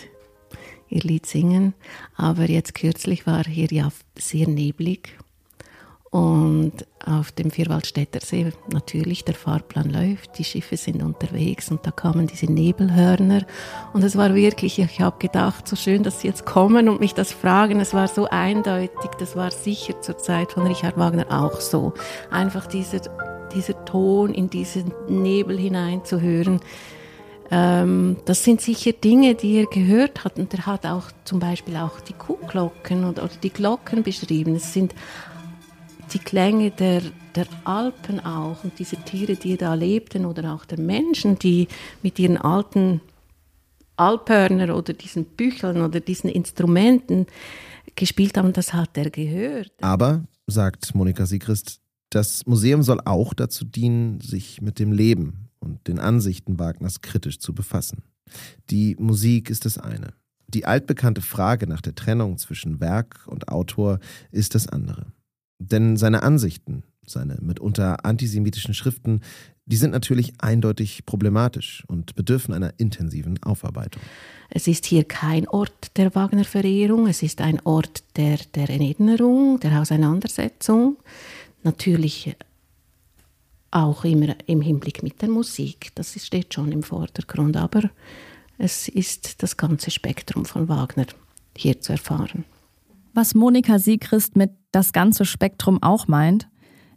ihr 0.90 1.02
Lied 1.02 1.26
singen. 1.26 1.74
Aber 2.16 2.50
jetzt 2.50 2.76
kürzlich 2.76 3.26
war 3.26 3.44
hier 3.44 3.68
ja 3.72 3.90
sehr 4.18 4.48
neblig 4.48 5.18
und 6.14 6.86
auf 7.04 7.32
dem 7.32 7.50
Vierwaldstätter 7.50 8.20
See 8.20 8.54
natürlich 8.72 9.26
der 9.26 9.34
Fahrplan 9.34 9.90
läuft, 9.90 10.38
die 10.38 10.44
Schiffe 10.44 10.78
sind 10.78 11.02
unterwegs 11.02 11.72
und 11.72 11.88
da 11.88 11.90
kamen 11.90 12.28
diese 12.28 12.46
Nebelhörner 12.46 13.48
und 13.94 14.04
es 14.04 14.16
war 14.16 14.36
wirklich, 14.36 14.78
ich 14.78 15.02
habe 15.02 15.18
gedacht, 15.18 15.68
so 15.68 15.76
schön, 15.76 16.04
dass 16.04 16.22
sie 16.22 16.28
jetzt 16.28 16.46
kommen 16.46 16.88
und 16.88 17.00
mich 17.00 17.16
das 17.16 17.32
fragen. 17.32 17.80
Es 17.80 17.96
war 17.96 18.08
so 18.08 18.28
eindeutig, 18.30 19.10
das 19.18 19.36
war 19.36 19.50
sicher 19.50 20.02
zur 20.02 20.20
Zeit 20.20 20.52
von 20.52 20.68
Richard 20.68 21.00
Wagner 21.00 21.26
auch 21.32 21.60
so. 21.60 21.96
Einfach 22.30 22.68
dieser, 22.68 23.02
dieser 23.56 23.84
Ton 23.86 24.36
in 24.36 24.52
diesen 24.52 24.94
Nebel 25.10 25.58
hineinzuhören. 25.58 26.60
Ähm, 27.56 28.18
das 28.26 28.44
sind 28.44 28.62
sicher 28.62 28.94
Dinge, 28.94 29.36
die 29.36 29.58
er 29.58 29.68
gehört 29.68 30.24
hat 30.24 30.40
und 30.40 30.52
er 30.56 30.66
hat 30.66 30.88
auch 30.88 31.12
zum 31.24 31.40
Beispiel 31.40 31.76
auch 31.76 32.00
die 32.02 32.14
Kuhglocken 32.14 33.06
oder, 33.06 33.26
oder 33.26 33.36
die 33.44 33.52
Glocken 33.52 34.02
beschrieben. 34.02 34.56
Es 34.56 34.74
sind 34.74 34.96
die 36.14 36.18
Klänge 36.18 36.72
der, 36.72 37.04
der 37.36 37.46
Alpen 37.64 38.20
auch 38.26 38.64
und 38.64 38.80
diese 38.80 38.96
Tiere, 38.98 39.36
die 39.36 39.56
da 39.56 39.76
lebten 39.76 40.26
oder 40.26 40.52
auch 40.52 40.66
der 40.66 40.80
Menschen, 40.80 41.38
die 41.38 41.68
mit 42.02 42.18
ihren 42.18 42.38
alten 42.38 43.02
Alphörner 43.98 44.76
oder 44.76 44.94
diesen 44.94 45.26
Bücheln 45.26 45.84
oder 45.84 46.00
diesen 46.00 46.32
Instrumenten 46.32 47.28
gespielt 47.96 48.36
haben, 48.36 48.54
das 48.54 48.74
hat 48.74 48.98
er 48.98 49.12
gehört. 49.12 49.72
Aber, 49.80 50.24
sagt 50.48 50.96
Monika 50.96 51.28
Siegrist, 51.28 51.82
das 52.10 52.48
Museum 52.48 52.82
soll 52.82 53.00
auch 53.06 53.36
dazu 53.36 53.64
dienen, 53.64 54.22
sich 54.22 54.60
mit 54.60 54.80
dem 54.80 54.92
Leben 54.92 55.43
und 55.64 55.88
den 55.88 56.00
Ansichten 56.00 56.60
Wagners 56.60 57.02
kritisch 57.02 57.40
zu 57.40 57.54
befassen. 57.54 58.04
Die 58.70 58.96
Musik 59.00 59.50
ist 59.50 59.66
das 59.66 59.78
eine. 59.78 60.14
Die 60.48 60.66
altbekannte 60.66 61.22
Frage 61.22 61.68
nach 61.68 61.82
der 61.82 61.96
Trennung 61.96 62.38
zwischen 62.38 62.80
Werk 62.80 63.26
und 63.26 63.48
Autor 63.48 64.00
ist 64.32 64.56
das 64.56 64.68
andere. 64.68 65.08
Denn 65.60 65.98
seine 65.98 66.24
Ansichten, 66.24 66.84
seine 67.06 67.38
mitunter 67.42 68.06
antisemitischen 68.06 68.74
Schriften, 68.74 69.22
die 69.66 69.78
sind 69.78 69.92
natürlich 69.92 70.34
eindeutig 70.40 71.06
problematisch 71.06 71.84
und 71.88 72.16
bedürfen 72.16 72.54
einer 72.54 72.74
intensiven 72.78 73.42
Aufarbeitung. 73.44 74.02
Es 74.50 74.68
ist 74.68 74.86
hier 74.86 75.06
kein 75.06 75.48
Ort 75.48 75.98
der 75.98 76.14
Wagner-Verehrung, 76.14 77.08
es 77.08 77.24
ist 77.24 77.40
ein 77.40 77.62
Ort 77.62 78.04
der, 78.18 78.38
der 78.56 78.70
Erinnerung, 78.70 79.60
der 79.62 79.82
Auseinandersetzung. 79.82 80.98
Natürlich 81.64 82.36
auch 83.74 84.04
immer 84.06 84.36
im 84.46 84.62
Hinblick 84.62 85.04
mit 85.04 85.22
der 85.22 85.30
Musik, 85.30 85.92
das 85.96 86.14
steht 86.24 86.54
schon 86.54 86.72
im 86.72 86.84
Vordergrund, 86.84 87.58
aber 87.58 87.90
es 88.58 88.88
ist 88.88 89.42
das 89.42 89.58
ganze 89.58 89.92
Spektrum 89.92 90.46
von 90.46 90.70
Wagner 90.70 91.08
hier 91.58 91.82
zu 91.82 91.94
erfahren. 91.94 92.46
Was 93.14 93.36
Monika 93.36 93.80
Siegrist 93.80 94.36
mit 94.36 94.52
das 94.72 94.94
ganze 94.94 95.26
Spektrum 95.26 95.82
auch 95.82 96.08
meint, 96.08 96.48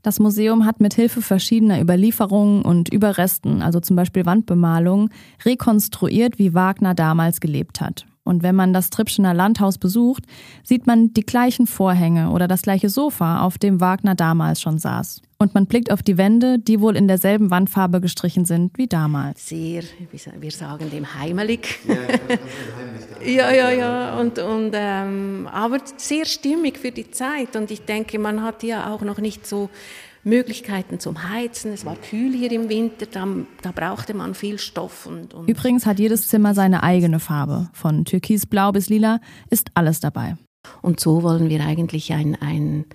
das 0.02 0.21
Museum 0.21 0.64
hat 0.64 0.80
mit 0.80 0.95
Hilfe 0.95 1.21
verschiedener 1.21 1.80
Überlieferungen 1.80 2.62
und 2.62 2.90
Überresten, 2.90 3.61
also 3.61 3.80
zum 3.80 3.97
Beispiel 3.97 4.25
Wandbemalungen, 4.25 5.11
rekonstruiert, 5.45 6.38
wie 6.38 6.54
Wagner 6.54 6.95
damals 6.95 7.40
gelebt 7.40 7.80
hat. 7.80 8.06
Und 8.26 8.42
wenn 8.42 8.54
man 8.54 8.73
das 8.73 8.90
Tripschener 8.90 9.33
Landhaus 9.33 9.78
besucht, 9.78 10.25
sieht 10.64 10.87
man 10.87 11.14
die 11.14 11.25
gleichen 11.25 11.66
Vorhänge 11.66 12.30
oder 12.30 12.49
das 12.49 12.62
gleiche 12.62 12.88
Sofa, 12.88 13.42
auf 13.42 13.56
dem 13.56 13.80
Wagner 13.80 14.14
damals 14.14 14.61
schon 14.61 14.78
saß. 14.78 15.23
Und 15.38 15.54
man 15.54 15.66
blickt 15.66 15.92
auf 15.92 16.02
die 16.02 16.16
Wände, 16.16 16.59
die 16.59 16.80
wohl 16.80 16.97
in 16.97 17.09
derselben 17.09 17.50
Wandfarbe 17.50 18.00
gestrichen 18.00 18.47
sind 18.47 18.78
wie 18.78 18.87
damals. 18.87 19.47
Sehr, 19.47 19.83
wir 20.40 20.50
sagen 20.50 20.90
dem 20.90 21.14
heimelig. 21.14 21.78
Ja, 23.25 23.50
ja, 23.50 23.71
ja. 23.71 24.21
Und, 24.21 24.38
und, 24.38 24.71
ähm, 24.75 25.49
aber 25.50 25.78
sehr 25.97 26.26
stimmig 26.26 26.78
für 26.78 26.92
die 26.92 27.11
Zeit. 27.11 27.56
Und 27.56 27.73
ich 27.73 27.80
denke, 27.80 28.21
man 28.21 28.42
hat 28.42 28.62
ja 28.62 28.92
auch 28.92 29.00
noch 29.00 29.18
nicht 29.18 29.47
so 29.47 29.68
Möglichkeiten 30.26 30.99
zum 30.99 31.30
Heizen. 31.30 31.73
Es 31.73 31.87
war 31.87 31.97
kühl 31.97 32.35
hier 32.35 32.50
im 32.50 32.68
Winter, 32.68 33.06
da, 33.06 33.26
da 33.62 33.71
brauchte 33.71 34.12
man 34.12 34.35
viel 34.35 34.59
Stoff. 34.59 35.06
Und, 35.06 35.33
und 35.33 35.49
Übrigens 35.49 35.87
hat 35.87 35.99
jedes 35.99 36.28
Zimmer 36.28 36.52
seine 36.52 36.83
eigene 36.83 37.21
Farbe. 37.21 37.71
Von 37.73 38.04
türkisblau 38.04 38.73
bis 38.73 38.88
lila 38.88 39.21
ist 39.50 39.71
alles 39.75 40.00
dabei. 40.00 40.37
Und 40.83 40.99
so 40.99 41.23
wollen 41.23 41.49
wir 41.49 41.64
eigentlich 41.64 42.12
ein, 42.12 42.37
ein, 42.40 42.87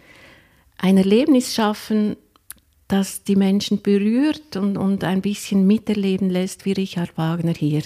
ein 0.78 0.98
Erlebnis 0.98 1.54
schaffen, 1.54 2.18
das 2.90 3.24
die 3.24 3.38
Menschen 3.38 3.82
berührt 3.82 4.58
und, 4.58 4.78
und 4.78 5.06
ein 5.06 5.22
bisschen 5.22 5.66
miterleben 5.66 6.30
lässt, 6.30 6.66
wie 6.66 6.74
Richard 6.74 7.18
Wagner 7.18 7.54
hier 7.54 7.84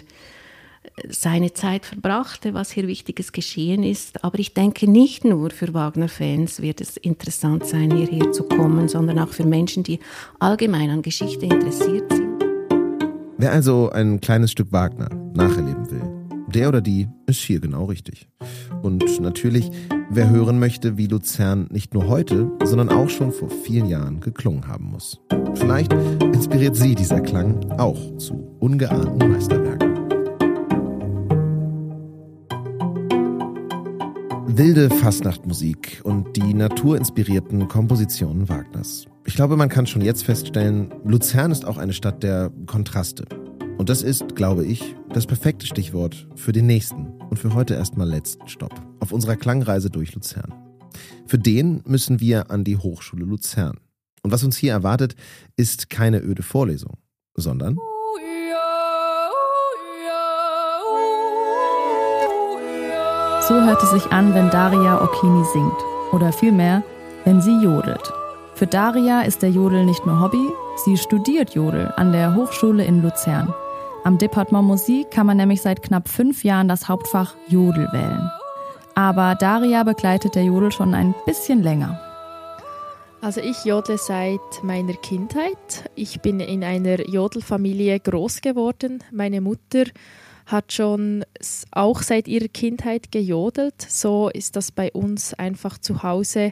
seine 1.10 1.54
Zeit 1.54 1.86
verbrachte, 1.86 2.54
was 2.54 2.72
hier 2.72 2.88
Wichtiges 2.88 3.32
geschehen 3.32 3.84
ist. 3.84 4.24
Aber 4.24 4.39
ich 4.39 4.54
denke, 4.54 4.89
nicht 4.89 5.25
nur 5.25 5.50
für 5.51 5.74
Wagner-Fans 5.74 6.62
wird 6.62 6.82
es 6.82 6.98
interessant 6.98 7.65
sein, 7.65 7.96
hierher 7.96 8.32
zu 8.32 8.44
kommen, 8.44 8.88
sondern 8.88 9.20
auch 9.20 9.30
für 9.30 9.46
Menschen, 9.46 9.84
die 9.84 10.00
allgemein 10.39 10.89
an 10.89 11.01
Geschichte 11.01 11.46
interessiert 11.46 12.12
sind. 12.12 12.44
Wer 13.38 13.51
also 13.51 13.89
ein 13.89 14.22
kleines 14.22 14.51
Stück 14.51 14.72
Wagner 14.72 15.10
nacherleben 15.34 15.92
will, 15.92 16.15
der 16.48 16.70
oder 16.70 16.82
die 16.82 17.08
ist 17.27 17.42
hier 17.42 17.60
genau 17.60 17.86
richtig. 17.86 18.30
Und 18.82 19.20
natürlich, 19.20 19.72
wer 20.10 20.30
hören 20.30 20.58
möchte, 20.58 20.98
wie 20.98 21.08
Luzern 21.08 21.68
nicht 21.70 21.94
nur 21.94 22.08
heute, 22.08 22.50
sondern 22.63 22.89
auch 22.89 23.10
schon 23.10 23.32
vor 23.32 23.50
vielen 23.50 23.88
Jahren 23.88 24.22
geklungen 24.22 24.68
haben 24.68 24.86
muss. 24.86 25.20
Vielleicht 25.56 25.92
inspiriert 26.22 26.75
sie 26.75 26.96
dieser 26.96 27.20
Klang 27.20 27.70
auch 27.72 28.18
zu 28.18 28.36
ungeahnten 28.60 29.32
Meisterwerken. 29.32 29.85
Wilde 34.58 34.90
Fastnachtmusik 34.90 36.00
und 36.06 36.38
die 36.38 36.54
naturinspirierten 36.54 37.68
Kompositionen 37.68 38.48
Wagners. 38.48 39.06
Ich 39.26 39.36
glaube, 39.36 39.58
man 39.58 39.68
kann 39.68 39.86
schon 39.86 40.02
jetzt 40.02 40.24
feststellen, 40.24 40.94
Luzern 41.04 41.52
ist 41.52 41.66
auch 41.66 41.78
eine 41.78 41.92
Stadt 41.92 42.24
der 42.24 42.54
Kontraste. 42.66 43.26
Und 43.78 43.90
das 43.90 44.02
ist, 44.02 44.38
glaube 44.38 44.66
ich, 44.66 44.96
das 45.10 45.26
perfekte 45.26 45.68
Stichwort 45.68 46.30
für 46.38 46.54
den 46.54 46.68
nächsten 46.68 47.08
und 47.30 47.38
für 47.38 47.54
heute 47.54 47.74
erstmal 47.74 48.08
letzten 48.08 48.48
Stopp 48.48 48.72
auf 49.02 49.12
unserer 49.12 49.36
Klangreise 49.36 49.90
durch 49.90 50.16
Luzern. 50.16 50.54
Für 51.28 51.38
den 51.38 51.82
müssen 51.86 52.22
wir 52.22 52.50
an 52.50 52.64
die 52.64 52.78
Hochschule 52.78 53.26
Luzern. 53.26 53.76
Und 54.24 54.32
was 54.32 54.46
uns 54.46 54.56
hier 54.56 54.72
erwartet, 54.72 55.16
ist 55.58 55.90
keine 55.90 56.22
öde 56.22 56.44
Vorlesung, 56.44 56.94
sondern 57.36 57.78
So 63.48 63.54
hört 63.62 63.84
es 63.84 63.92
sich 63.92 64.12
an, 64.12 64.34
wenn 64.34 64.50
Daria 64.50 65.04
Okini 65.04 65.46
singt. 65.54 65.78
Oder 66.12 66.34
vielmehr, 66.34 66.82
wenn 67.25 67.42
sie 67.42 67.62
jodelt. 67.62 68.12
Für 68.56 68.66
Daria 68.66 69.22
ist 69.22 69.44
der 69.44 69.52
Jodel 69.52 69.86
nicht 69.86 70.04
nur 70.04 70.20
Hobby, 70.20 70.50
sie 70.84 70.98
studiert 70.98 71.54
Jodel 71.54 71.94
an 71.96 72.12
der 72.12 72.34
Hochschule 72.34 72.84
in 72.84 73.04
Luzern. 73.04 73.54
Am 74.04 74.18
Departement 74.18 74.66
Musik 74.66 75.12
kann 75.12 75.28
man 75.28 75.38
nämlich 75.38 75.62
seit 75.62 75.84
knapp 75.84 76.08
fünf 76.08 76.44
Jahren 76.44 76.68
das 76.68 76.90
Hauptfach 76.90 77.36
Jodel 77.48 77.88
wählen. 77.92 78.32
Aber 78.96 79.36
Daria 79.36 79.84
begleitet 79.84 80.34
der 80.34 80.46
Jodel 80.46 80.72
schon 80.72 80.96
ein 80.96 81.14
bisschen 81.28 81.62
länger. 81.62 82.00
Also 83.22 83.42
ich 83.42 83.64
jodle 83.64 84.00
seit 84.00 84.64
meiner 84.64 84.94
Kindheit. 84.94 85.90
Ich 85.94 86.20
bin 86.22 86.40
in 86.40 86.64
einer 86.64 87.08
Jodelfamilie 87.08 88.00
groß 88.00 88.42
geworden. 88.42 89.04
Meine 89.12 89.40
Mutter 89.42 89.84
hat 90.46 90.74
schon 90.74 91.25
auch 91.72 92.02
seit 92.02 92.28
ihrer 92.28 92.48
Kindheit 92.48 93.12
gejodelt. 93.12 93.82
So 93.82 94.30
ist 94.30 94.56
das 94.56 94.72
bei 94.72 94.92
uns 94.92 95.34
einfach 95.34 95.78
zu 95.78 96.04
Hause 96.04 96.52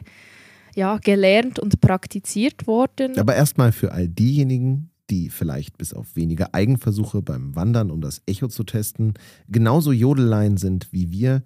ja, 0.74 0.98
gelernt 0.98 1.58
und 1.58 1.80
praktiziert 1.80 2.66
worden. 2.66 3.18
Aber 3.18 3.34
erstmal 3.36 3.72
für 3.72 3.92
all 3.92 4.08
diejenigen, 4.08 4.90
die 5.10 5.30
vielleicht 5.30 5.78
bis 5.78 5.92
auf 5.92 6.16
wenige 6.16 6.52
Eigenversuche 6.54 7.22
beim 7.22 7.54
Wandern, 7.54 7.90
um 7.90 8.00
das 8.00 8.22
Echo 8.26 8.48
zu 8.48 8.64
testen, 8.64 9.14
genauso 9.48 9.92
Jodelleien 9.92 10.56
sind 10.56 10.88
wie 10.92 11.10
wir. 11.10 11.42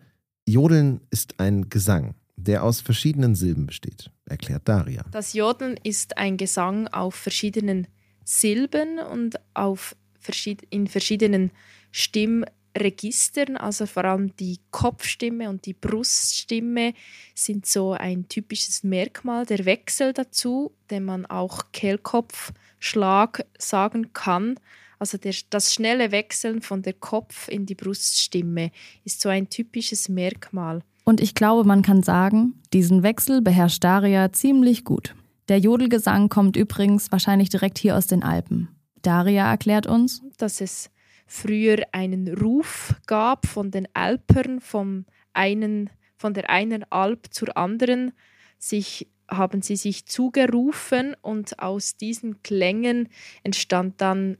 Jodeln 0.47 1.00
ist 1.11 1.38
ein 1.38 1.69
Gesang, 1.69 2.14
der 2.37 2.62
aus 2.64 2.81
verschiedenen 2.81 3.35
Silben 3.35 3.67
besteht, 3.67 4.11
erklärt 4.26 4.62
Daria. 4.67 5.05
Das 5.11 5.35
Jodeln 5.35 5.76
ist 5.83 6.17
ein 6.17 6.37
Gesang 6.37 6.88
auf 6.88 7.14
verschiedenen 7.14 7.87
Silben 8.25 8.99
und 8.99 9.37
auf 9.55 9.97
verschied 10.19 10.62
in 10.71 10.87
verschiedenen 10.87 11.51
Stimmregistern, 11.90 13.57
also 13.57 13.87
vor 13.87 14.05
allem 14.05 14.35
die 14.37 14.59
Kopfstimme 14.70 15.48
und 15.48 15.66
die 15.66 15.74
Bruststimme 15.74 16.94
sind 17.35 17.66
so 17.66 17.92
ein 17.92 18.29
typisches 18.29 18.85
Merkmal. 18.85 19.46
Der 19.46 19.64
Wechsel 19.64 20.12
dazu, 20.12 20.72
den 20.90 21.05
man 21.05 21.27
auch 21.27 21.72
Kehlkopfschlag 21.72 23.44
sagen 23.59 24.12
kann, 24.12 24.59
also 24.98 25.16
der, 25.16 25.35
das 25.51 25.72
schnelle 25.72 26.11
Wechseln 26.11 26.61
von 26.61 26.83
der 26.83 26.94
Kopf 26.94 27.48
in 27.48 27.66
die 27.66 27.74
Bruststimme 27.74 28.70
ist 29.05 29.20
so 29.20 29.29
ein 29.29 29.48
typisches 29.48 30.09
Merkmal. 30.09 30.83
Und 31.05 31.20
ich 31.20 31.35
glaube, 31.35 31.64
man 31.66 31.83
kann 31.83 32.03
sagen, 32.03 32.61
diesen 32.72 33.03
Wechsel 33.03 33.40
beherrscht 33.40 33.83
Daria 33.83 34.33
ziemlich 34.33 34.85
gut. 34.85 35.14
Der 35.48 35.59
Jodelgesang 35.59 36.29
kommt 36.29 36.57
übrigens 36.57 37.11
wahrscheinlich 37.11 37.48
direkt 37.48 37.79
hier 37.79 37.96
aus 37.96 38.07
den 38.07 38.22
Alpen. 38.22 38.68
Daria 39.01 39.48
erklärt 39.48 39.87
uns, 39.87 40.20
dass 40.37 40.61
es 40.61 40.90
früher 41.29 41.85
einen 41.93 42.35
Ruf 42.37 42.95
gab 43.07 43.47
von 43.47 43.71
den 43.71 43.87
Alpern, 43.95 44.61
vom 44.61 45.05
einen, 45.35 45.91
von 46.17 46.35
der 46.35 46.51
einen 46.51 46.85
Alp 46.91 47.29
zur 47.31 47.57
anderen, 47.57 48.12
sich, 48.59 49.09
haben 49.29 49.62
sie 49.62 49.77
sich 49.77 50.07
zugerufen 50.07 51.14
und 51.21 51.61
aus 51.61 51.97
diesen 51.97 52.43
Klängen 52.43 53.09
entstand 53.45 54.01
dann 54.01 54.38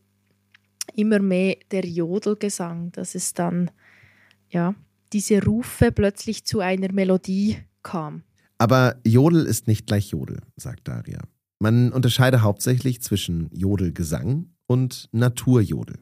immer 0.97 1.21
mehr 1.21 1.57
der 1.71 1.85
Jodelgesang, 1.85 2.91
dass 2.93 3.15
es 3.15 3.35
dann 3.35 3.71
ja 4.49 4.75
diese 5.13 5.45
Rufe 5.45 5.93
plötzlich 5.93 6.45
zu 6.45 6.61
einer 6.61 6.91
Melodie 6.91 7.59
kam. 7.83 8.23
Aber 8.57 8.97
Jodel 9.05 9.45
ist 9.45 9.69
nicht 9.69 9.87
gleich 9.87 10.11
Jodel, 10.11 10.41
sagt 10.57 10.89
Daria. 10.89 11.21
Man 11.61 11.93
unterscheide 11.93 12.43
hauptsächlich 12.43 13.03
zwischen 13.03 13.51
Jodelgesang 13.53 14.55
und 14.67 15.09
Naturjodel. 15.13 15.99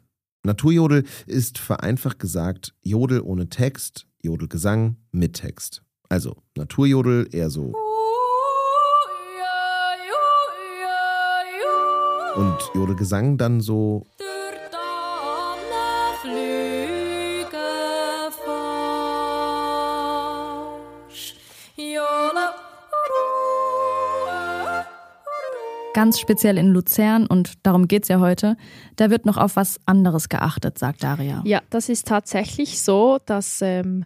Naturjodel 0.46 1.02
ist 1.26 1.58
vereinfacht 1.58 2.20
gesagt 2.20 2.72
Jodel 2.80 3.20
ohne 3.20 3.48
Text, 3.48 4.06
Jodelgesang 4.22 4.96
mit 5.10 5.34
Text. 5.34 5.82
Also 6.08 6.36
Naturjodel 6.56 7.28
eher 7.32 7.50
so. 7.50 7.72
Und 12.36 12.70
Jodelgesang 12.74 13.38
dann 13.38 13.60
so. 13.60 14.06
Ganz 25.96 26.20
speziell 26.20 26.58
in 26.58 26.68
Luzern, 26.68 27.26
und 27.26 27.54
darum 27.62 27.88
geht 27.88 28.02
es 28.02 28.10
ja 28.10 28.20
heute, 28.20 28.58
da 28.96 29.08
wird 29.08 29.24
noch 29.24 29.38
auf 29.38 29.56
was 29.56 29.80
anderes 29.86 30.28
geachtet, 30.28 30.78
sagt 30.78 31.02
Daria. 31.02 31.42
Ja, 31.46 31.62
das 31.70 31.88
ist 31.88 32.06
tatsächlich 32.06 32.82
so, 32.82 33.18
dass 33.24 33.62
ähm, 33.62 34.04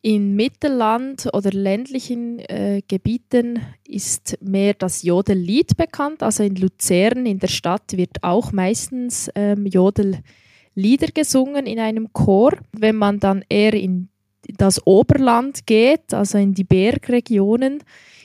in 0.00 0.34
Mittelland 0.36 1.28
oder 1.34 1.50
ländlichen 1.50 2.38
äh, 2.38 2.80
Gebieten 2.88 3.60
ist 3.86 4.38
mehr 4.40 4.72
das 4.72 5.02
Jodellied 5.02 5.76
bekannt. 5.76 6.22
Also 6.22 6.44
in 6.44 6.56
Luzern, 6.56 7.26
in 7.26 7.38
der 7.38 7.48
Stadt, 7.48 7.94
wird 7.94 8.22
auch 8.22 8.52
meistens 8.52 9.30
ähm, 9.34 9.66
Jodellieder 9.66 11.08
gesungen 11.12 11.66
in 11.66 11.78
einem 11.78 12.10
Chor. 12.14 12.54
Wenn 12.72 12.96
man 12.96 13.20
dann 13.20 13.44
eher 13.50 13.74
in 13.74 14.08
das 14.56 14.84
Oberland 14.86 15.66
geht, 15.66 16.14
also 16.14 16.38
in 16.38 16.54
die 16.54 16.64
Bergregionen, 16.64 17.82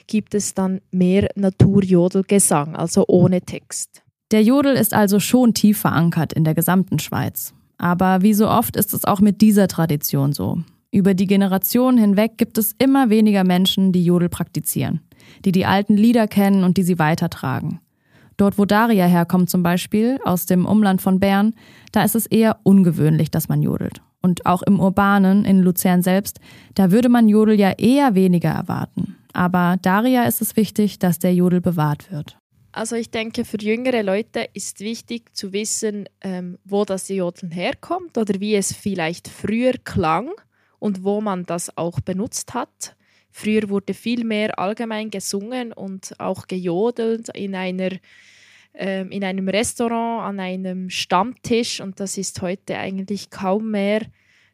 gibt 0.08 0.34
es 0.34 0.54
dann 0.54 0.82
mehr 0.92 1.30
Naturjodelgesang, 1.36 2.76
also 2.76 3.06
ohne 3.08 3.42
Text. 3.42 4.04
Der 4.32 4.44
Jodel 4.44 4.76
ist 4.76 4.94
also 4.94 5.20
schon 5.20 5.54
tief 5.54 5.80
verankert 5.80 6.34
in 6.34 6.44
der 6.44 6.56
gesamten 6.56 7.00
Schweiz. 7.00 7.54
Aber 7.78 8.22
wie 8.22 8.34
so 8.34 8.50
oft 8.50 8.76
ist 8.76 8.94
es 8.94 9.06
auch 9.06 9.20
mit 9.20 9.42
dieser 9.42 9.68
Tradition 9.68 10.34
so. 10.34 10.60
Über 10.92 11.14
die 11.14 11.28
Generationen 11.28 11.98
hinweg 11.98 12.38
gibt 12.38 12.58
es 12.58 12.74
immer 12.80 13.10
weniger 13.10 13.44
Menschen, 13.44 13.92
die 13.92 14.04
Jodel 14.04 14.30
praktizieren, 14.30 15.02
die 15.46 15.52
die 15.52 15.66
alten 15.66 15.96
Lieder 15.96 16.28
kennen 16.28 16.64
und 16.64 16.78
die 16.78 16.84
sie 16.84 16.98
weitertragen. 16.98 17.80
Dort, 18.38 18.58
wo 18.58 18.66
Daria 18.66 19.06
herkommt 19.06 19.50
zum 19.50 19.64
Beispiel, 19.64 20.20
aus 20.24 20.46
dem 20.46 20.66
Umland 20.66 21.02
von 21.02 21.20
Bern, 21.20 21.54
da 21.92 22.04
ist 22.04 22.16
es 22.16 22.28
eher 22.28 22.58
ungewöhnlich, 22.64 23.32
dass 23.32 23.50
man 23.50 23.62
jodelt. 23.62 24.02
Und 24.22 24.46
auch 24.46 24.62
im 24.62 24.80
Urbanen, 24.80 25.46
in 25.46 25.62
Luzern 25.62 26.02
selbst, 26.02 26.40
da 26.76 26.92
würde 26.92 27.10
man 27.10 27.30
Jodel 27.30 27.60
ja 27.60 27.72
eher 27.72 28.16
weniger 28.16 28.50
erwarten. 28.50 29.16
Aber 29.38 29.78
Daria 29.80 30.24
ist 30.24 30.42
es 30.42 30.56
wichtig, 30.56 30.98
dass 30.98 31.20
der 31.20 31.32
Jodel 31.32 31.62
bewahrt 31.62 32.12
wird. 32.12 32.40
Also 32.72 32.96
ich 32.96 33.12
denke, 33.12 33.46
für 33.46 33.58
jüngere 33.58 34.02
Leute 34.02 34.50
ist 34.54 34.80
wichtig 34.80 35.36
zu 35.36 35.54
wissen, 35.54 36.10
ähm, 36.22 36.58
wo 36.66 36.86
das 36.86 37.08
Jodeln 37.08 37.52
herkommt 37.52 38.18
oder 38.18 38.40
wie 38.40 38.56
es 38.56 38.74
vielleicht 38.74 39.28
früher 39.28 39.74
klang 39.84 40.32
und 40.80 41.04
wo 41.04 41.22
man 41.22 41.46
das 41.46 41.78
auch 41.78 42.00
benutzt 42.00 42.56
hat. 42.56 42.96
Früher 43.30 43.70
wurde 43.70 43.94
viel 43.94 44.24
mehr 44.24 44.58
allgemein 44.58 45.12
gesungen 45.12 45.72
und 45.72 46.20
auch 46.20 46.48
gejodelt 46.48 47.30
in 47.36 47.54
einer 47.54 47.92
ähm, 48.74 49.12
in 49.12 49.24
einem 49.24 49.50
Restaurant, 49.50 50.24
an 50.24 50.40
einem 50.40 50.90
Stammtisch 50.90 51.80
und 51.80 52.00
das 52.00 52.18
ist 52.18 52.42
heute 52.42 52.76
eigentlich 52.78 53.30
kaum 53.30 53.70
mehr 53.70 54.02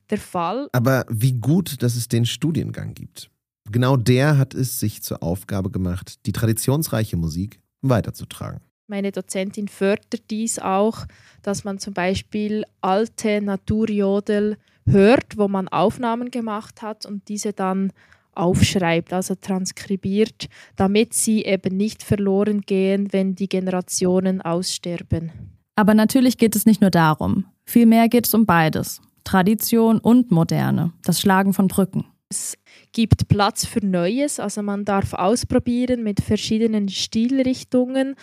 der 0.10 0.17
Fall. 0.17 0.67
Aber 0.74 1.06
wie 1.10 1.34
gut, 1.34 1.82
dass 1.82 1.96
es 1.96 2.10
den 2.10 2.26
Studiengang 2.26 2.93
gibt. 2.93 3.30
Genau 3.71 3.95
der 3.95 4.38
hat 4.38 4.54
es 4.54 4.80
sich 4.80 5.02
zur 5.04 5.23
Aufgabe 5.23 5.69
gemacht, 5.69 6.26
die 6.26 6.32
traditionsreiche 6.32 7.17
Musik 7.17 7.60
weiterzutragen. 7.82 8.62
Meine 8.88 9.12
Dozentin 9.12 9.69
fördert 9.69 10.30
dies 10.30 10.60
auch, 10.60 11.06
dass 11.41 11.63
man 11.63 11.80
zum 11.80 11.93
Beispiel 11.93 12.65
alte 12.82 13.41
Naturjodel 13.41 14.58
hört, 14.86 15.38
wo 15.38 15.47
man 15.47 15.67
Aufnahmen 15.69 16.32
gemacht 16.32 16.82
hat 16.82 17.06
und 17.06 17.28
diese 17.30 17.54
dann 17.54 17.91
aufschreibt, 18.36 19.13
also 19.13 19.36
transkribiert, 19.36 20.47
damit 20.76 21.13
sie 21.13 21.43
eben 21.43 21.78
nicht 21.78 22.04
verloren 22.04 22.62
gehen, 22.62 23.13
wenn 23.13 23.36
die 23.36 23.47
Generationen 23.47 24.41
aussterben. 24.41 25.32
Aber 25.76 25.93
natürlich 25.93 26.38
geht 26.38 26.56
es 26.56 26.65
nicht 26.65 26.82
nur 26.82 26.91
darum. 26.91 27.45
Vielmehr 27.65 28.10
geht 28.10 28.28
es 28.28 28.34
um 28.34 28.45
beides. 28.45 29.02
Tradition 29.23 29.99
und 29.99 30.32
Moderne, 30.32 30.91
das 31.04 31.21
Schlagen 31.21 31.54
von 31.54 31.67
Brücken. 31.67 32.06
Es 32.30 32.58
gibt 32.93 33.27
Platz 33.27 33.65
für 33.65 33.86
Neues, 33.86 34.39
also 34.39 34.62
man 34.62 34.86
darf 34.86 35.13
ausprobieren 35.13 36.03
mit 36.03 36.21
verschiedenen 36.21 36.88
Stilrichtungen 36.88 38.15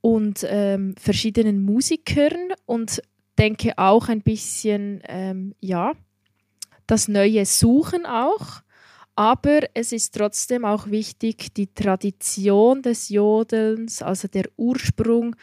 und 0.00 0.46
ähm, 0.48 0.94
verschiedenen 0.98 1.64
Musikern 1.64 2.52
und 2.66 3.02
denke 3.38 3.76
auch 3.76 4.08
ein 4.08 4.20
bisschen, 4.20 5.02
ähm, 5.08 5.54
ja, 5.60 5.92
das 6.86 7.08
Neue 7.08 7.46
suchen 7.46 8.06
auch. 8.06 8.62
Aber 9.16 9.60
es 9.74 9.92
ist 9.92 10.14
trotzdem 10.14 10.64
auch 10.64 10.88
wichtig, 10.88 11.54
die 11.54 11.72
Tradition 11.72 12.82
des 12.82 13.08
Jodelns, 13.08 14.02
also 14.02 14.28
der 14.28 14.44
Ursprung, 14.56 15.36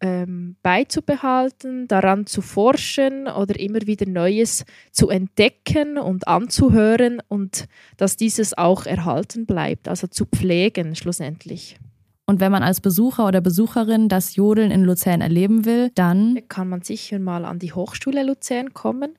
ähm, 0.00 0.56
beizubehalten, 0.62 1.88
daran 1.88 2.26
zu 2.26 2.42
forschen 2.42 3.28
oder 3.28 3.58
immer 3.58 3.80
wieder 3.86 4.06
Neues 4.06 4.64
zu 4.92 5.08
entdecken 5.08 5.98
und 5.98 6.28
anzuhören 6.28 7.22
und 7.28 7.66
dass 7.96 8.16
dieses 8.16 8.56
auch 8.56 8.86
erhalten 8.86 9.46
bleibt, 9.46 9.88
also 9.88 10.06
zu 10.06 10.26
pflegen 10.26 10.94
schlussendlich. 10.96 11.78
Und 12.26 12.40
wenn 12.40 12.50
man 12.50 12.64
als 12.64 12.80
Besucher 12.80 13.26
oder 13.26 13.40
Besucherin 13.40 14.08
das 14.08 14.34
Jodeln 14.34 14.72
in 14.72 14.82
Luzern 14.82 15.20
erleben 15.20 15.64
will, 15.64 15.90
dann 15.94 16.40
kann 16.48 16.68
man 16.68 16.82
sicher 16.82 17.20
mal 17.20 17.44
an 17.44 17.60
die 17.60 17.72
Hochschule 17.72 18.24
Luzern 18.24 18.74
kommen, 18.74 19.16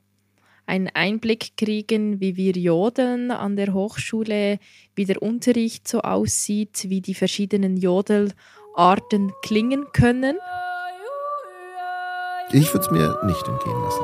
einen 0.66 0.90
Einblick 0.92 1.56
kriegen, 1.56 2.20
wie 2.20 2.36
wir 2.36 2.52
jodeln 2.52 3.30
an 3.30 3.56
der 3.56 3.72
Hochschule, 3.72 4.58
wie 4.94 5.06
der 5.06 5.22
Unterricht 5.22 5.88
so 5.88 6.02
aussieht, 6.02 6.84
wie 6.88 7.00
die 7.00 7.14
verschiedenen 7.14 7.78
Jodelarten 7.78 9.32
klingen 9.40 9.86
können. 9.94 10.36
Ich 12.50 12.72
würde 12.72 12.86
es 12.86 12.90
mir 12.90 13.14
nicht 13.24 13.46
entgehen 13.46 13.82
lassen. 13.82 14.02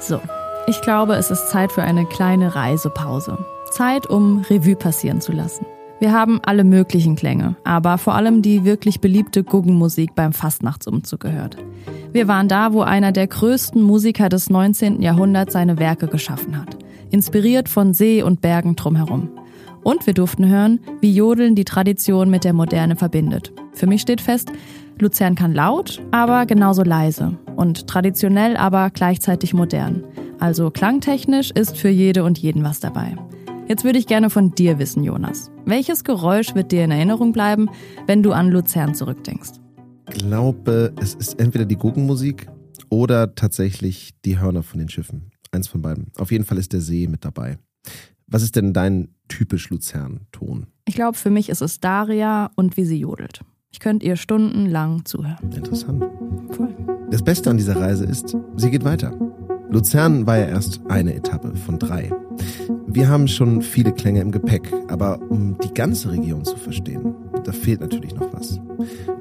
So, 0.00 0.20
ich 0.66 0.80
glaube, 0.80 1.16
es 1.16 1.30
ist 1.30 1.48
Zeit 1.48 1.70
für 1.70 1.82
eine 1.82 2.06
kleine 2.06 2.54
Reisepause. 2.54 3.38
Zeit, 3.72 4.06
um 4.08 4.38
Revue 4.48 4.76
passieren 4.76 5.20
zu 5.20 5.32
lassen. 5.32 5.66
Wir 6.00 6.12
haben 6.12 6.40
alle 6.42 6.64
möglichen 6.64 7.14
Klänge, 7.14 7.56
aber 7.64 7.98
vor 7.98 8.14
allem 8.14 8.40
die 8.40 8.64
wirklich 8.64 9.00
beliebte 9.00 9.44
Guggenmusik 9.44 10.14
beim 10.14 10.32
Fastnachtsumzug 10.32 11.20
gehört. 11.20 11.58
Wir 12.12 12.26
waren 12.26 12.48
da, 12.48 12.72
wo 12.72 12.80
einer 12.80 13.12
der 13.12 13.26
größten 13.26 13.82
Musiker 13.82 14.30
des 14.30 14.48
19. 14.48 15.02
Jahrhunderts 15.02 15.52
seine 15.52 15.78
Werke 15.78 16.06
geschaffen 16.06 16.58
hat, 16.58 16.78
inspiriert 17.10 17.68
von 17.68 17.92
See 17.92 18.22
und 18.22 18.40
Bergen 18.40 18.76
drumherum. 18.76 19.28
Und 19.84 20.06
wir 20.06 20.14
durften 20.14 20.48
hören, 20.48 20.80
wie 21.00 21.14
Jodeln 21.14 21.54
die 21.54 21.64
Tradition 21.64 22.30
mit 22.30 22.42
der 22.42 22.54
Moderne 22.54 22.96
verbindet. 22.96 23.52
Für 23.74 23.86
mich 23.86 24.00
steht 24.00 24.20
fest, 24.20 24.50
Luzern 24.98 25.34
kann 25.34 25.52
laut, 25.52 26.02
aber 26.10 26.46
genauso 26.46 26.82
leise 26.82 27.38
und 27.56 27.86
traditionell, 27.86 28.56
aber 28.56 28.90
gleichzeitig 28.90 29.52
modern. 29.54 30.04
Also 30.40 30.70
klangtechnisch 30.70 31.50
ist 31.50 31.76
für 31.76 31.88
jede 31.88 32.24
und 32.24 32.38
jeden 32.38 32.64
was 32.64 32.80
dabei. 32.80 33.14
Jetzt 33.68 33.84
würde 33.84 33.98
ich 33.98 34.06
gerne 34.06 34.30
von 34.30 34.54
dir 34.54 34.78
wissen, 34.78 35.04
Jonas. 35.04 35.50
Welches 35.64 36.04
Geräusch 36.04 36.54
wird 36.54 36.72
dir 36.72 36.84
in 36.84 36.90
Erinnerung 36.90 37.32
bleiben, 37.32 37.68
wenn 38.06 38.22
du 38.22 38.32
an 38.32 38.50
Luzern 38.50 38.94
zurückdenkst? 38.94 39.52
Ich 40.10 40.18
glaube, 40.18 40.92
es 41.00 41.14
ist 41.14 41.40
entweder 41.40 41.64
die 41.64 41.76
Guggenmusik 41.76 42.46
oder 42.90 43.34
tatsächlich 43.34 44.12
die 44.24 44.38
Hörner 44.38 44.62
von 44.62 44.78
den 44.78 44.88
Schiffen. 44.88 45.30
Eins 45.50 45.68
von 45.68 45.82
beiden. 45.82 46.08
Auf 46.18 46.30
jeden 46.30 46.44
Fall 46.44 46.58
ist 46.58 46.72
der 46.72 46.80
See 46.80 47.06
mit 47.06 47.24
dabei. 47.24 47.58
Was 48.26 48.42
ist 48.42 48.56
denn 48.56 48.72
dein 48.72 49.13
typisch 49.28 49.70
Luzern-Ton? 49.70 50.66
Ich 50.86 50.94
glaube, 50.94 51.16
für 51.16 51.30
mich 51.30 51.48
ist 51.48 51.62
es 51.62 51.80
Daria 51.80 52.50
und 52.56 52.76
wie 52.76 52.84
sie 52.84 52.98
jodelt. 52.98 53.40
Ich 53.70 53.80
könnte 53.80 54.06
ihr 54.06 54.16
stundenlang 54.16 55.04
zuhören. 55.04 55.50
Interessant. 55.54 56.04
Voll. 56.50 56.74
Das 57.10 57.22
Beste 57.22 57.50
an 57.50 57.56
dieser 57.56 57.76
Reise 57.76 58.04
ist, 58.04 58.36
sie 58.56 58.70
geht 58.70 58.84
weiter. 58.84 59.18
Luzern 59.70 60.26
war 60.26 60.38
ja 60.38 60.46
erst 60.46 60.80
eine 60.88 61.14
Etappe 61.14 61.56
von 61.56 61.78
drei. 61.78 62.12
Wir 62.86 63.08
haben 63.08 63.26
schon 63.26 63.60
viele 63.62 63.92
Klänge 63.92 64.20
im 64.20 64.30
Gepäck, 64.30 64.72
aber 64.88 65.20
um 65.30 65.58
die 65.58 65.74
ganze 65.74 66.12
Region 66.12 66.44
zu 66.44 66.56
verstehen, 66.56 67.14
da 67.42 67.50
fehlt 67.50 67.80
natürlich 67.80 68.14
noch 68.14 68.32
was. 68.32 68.60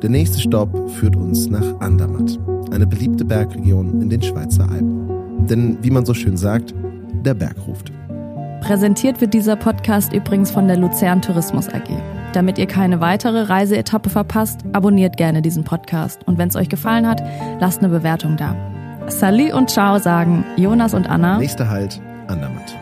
Der 0.04 0.12
nächste 0.12 0.40
Stopp 0.40 0.92
führt 0.92 1.16
uns 1.16 1.50
nach 1.50 1.80
Andermatt, 1.80 2.40
eine 2.72 2.86
beliebte 2.86 3.26
Bergregion 3.26 4.02
in 4.02 4.10
den 4.10 4.22
Schweizer 4.22 4.70
Alpen. 4.70 5.48
Denn 5.48 5.78
wie 5.82 5.90
man 5.92 6.06
so 6.06 6.14
schön 6.14 6.38
sagt, 6.38 6.76
der 7.26 7.34
Berg 7.34 7.56
ruft. 7.68 7.92
Präsentiert 8.64 9.20
wird 9.20 9.34
dieser 9.34 9.58
Podcast 9.58 10.14
übrigens 10.14 10.50
von 10.50 10.68
der 10.70 10.78
Luzern 10.78 11.22
Tourismus 11.22 11.68
AG. 11.68 11.90
Damit 12.32 12.58
ihr 12.58 12.66
keine 12.66 13.02
weitere 13.02 13.42
Reiseetappe 13.42 14.10
verpasst, 14.10 14.62
abonniert 14.72 15.18
gerne 15.18 15.42
diesen 15.42 15.66
Podcast. 15.66 16.26
Und 16.26 16.38
wenn 16.38 16.48
es 16.48 16.56
euch 16.56 16.70
gefallen 16.70 17.06
hat, 17.06 17.22
lasst 17.60 17.80
eine 17.80 17.90
Bewertung 17.90 18.38
da. 18.38 18.56
Sali 19.08 19.52
und 19.52 19.70
Ciao 19.70 20.00
sagen 20.00 20.46
Jonas 20.56 20.94
und 20.94 21.10
Anna. 21.10 21.40
Nächster 21.40 21.70
Halt, 21.70 22.00
Andermatt. 22.28 22.74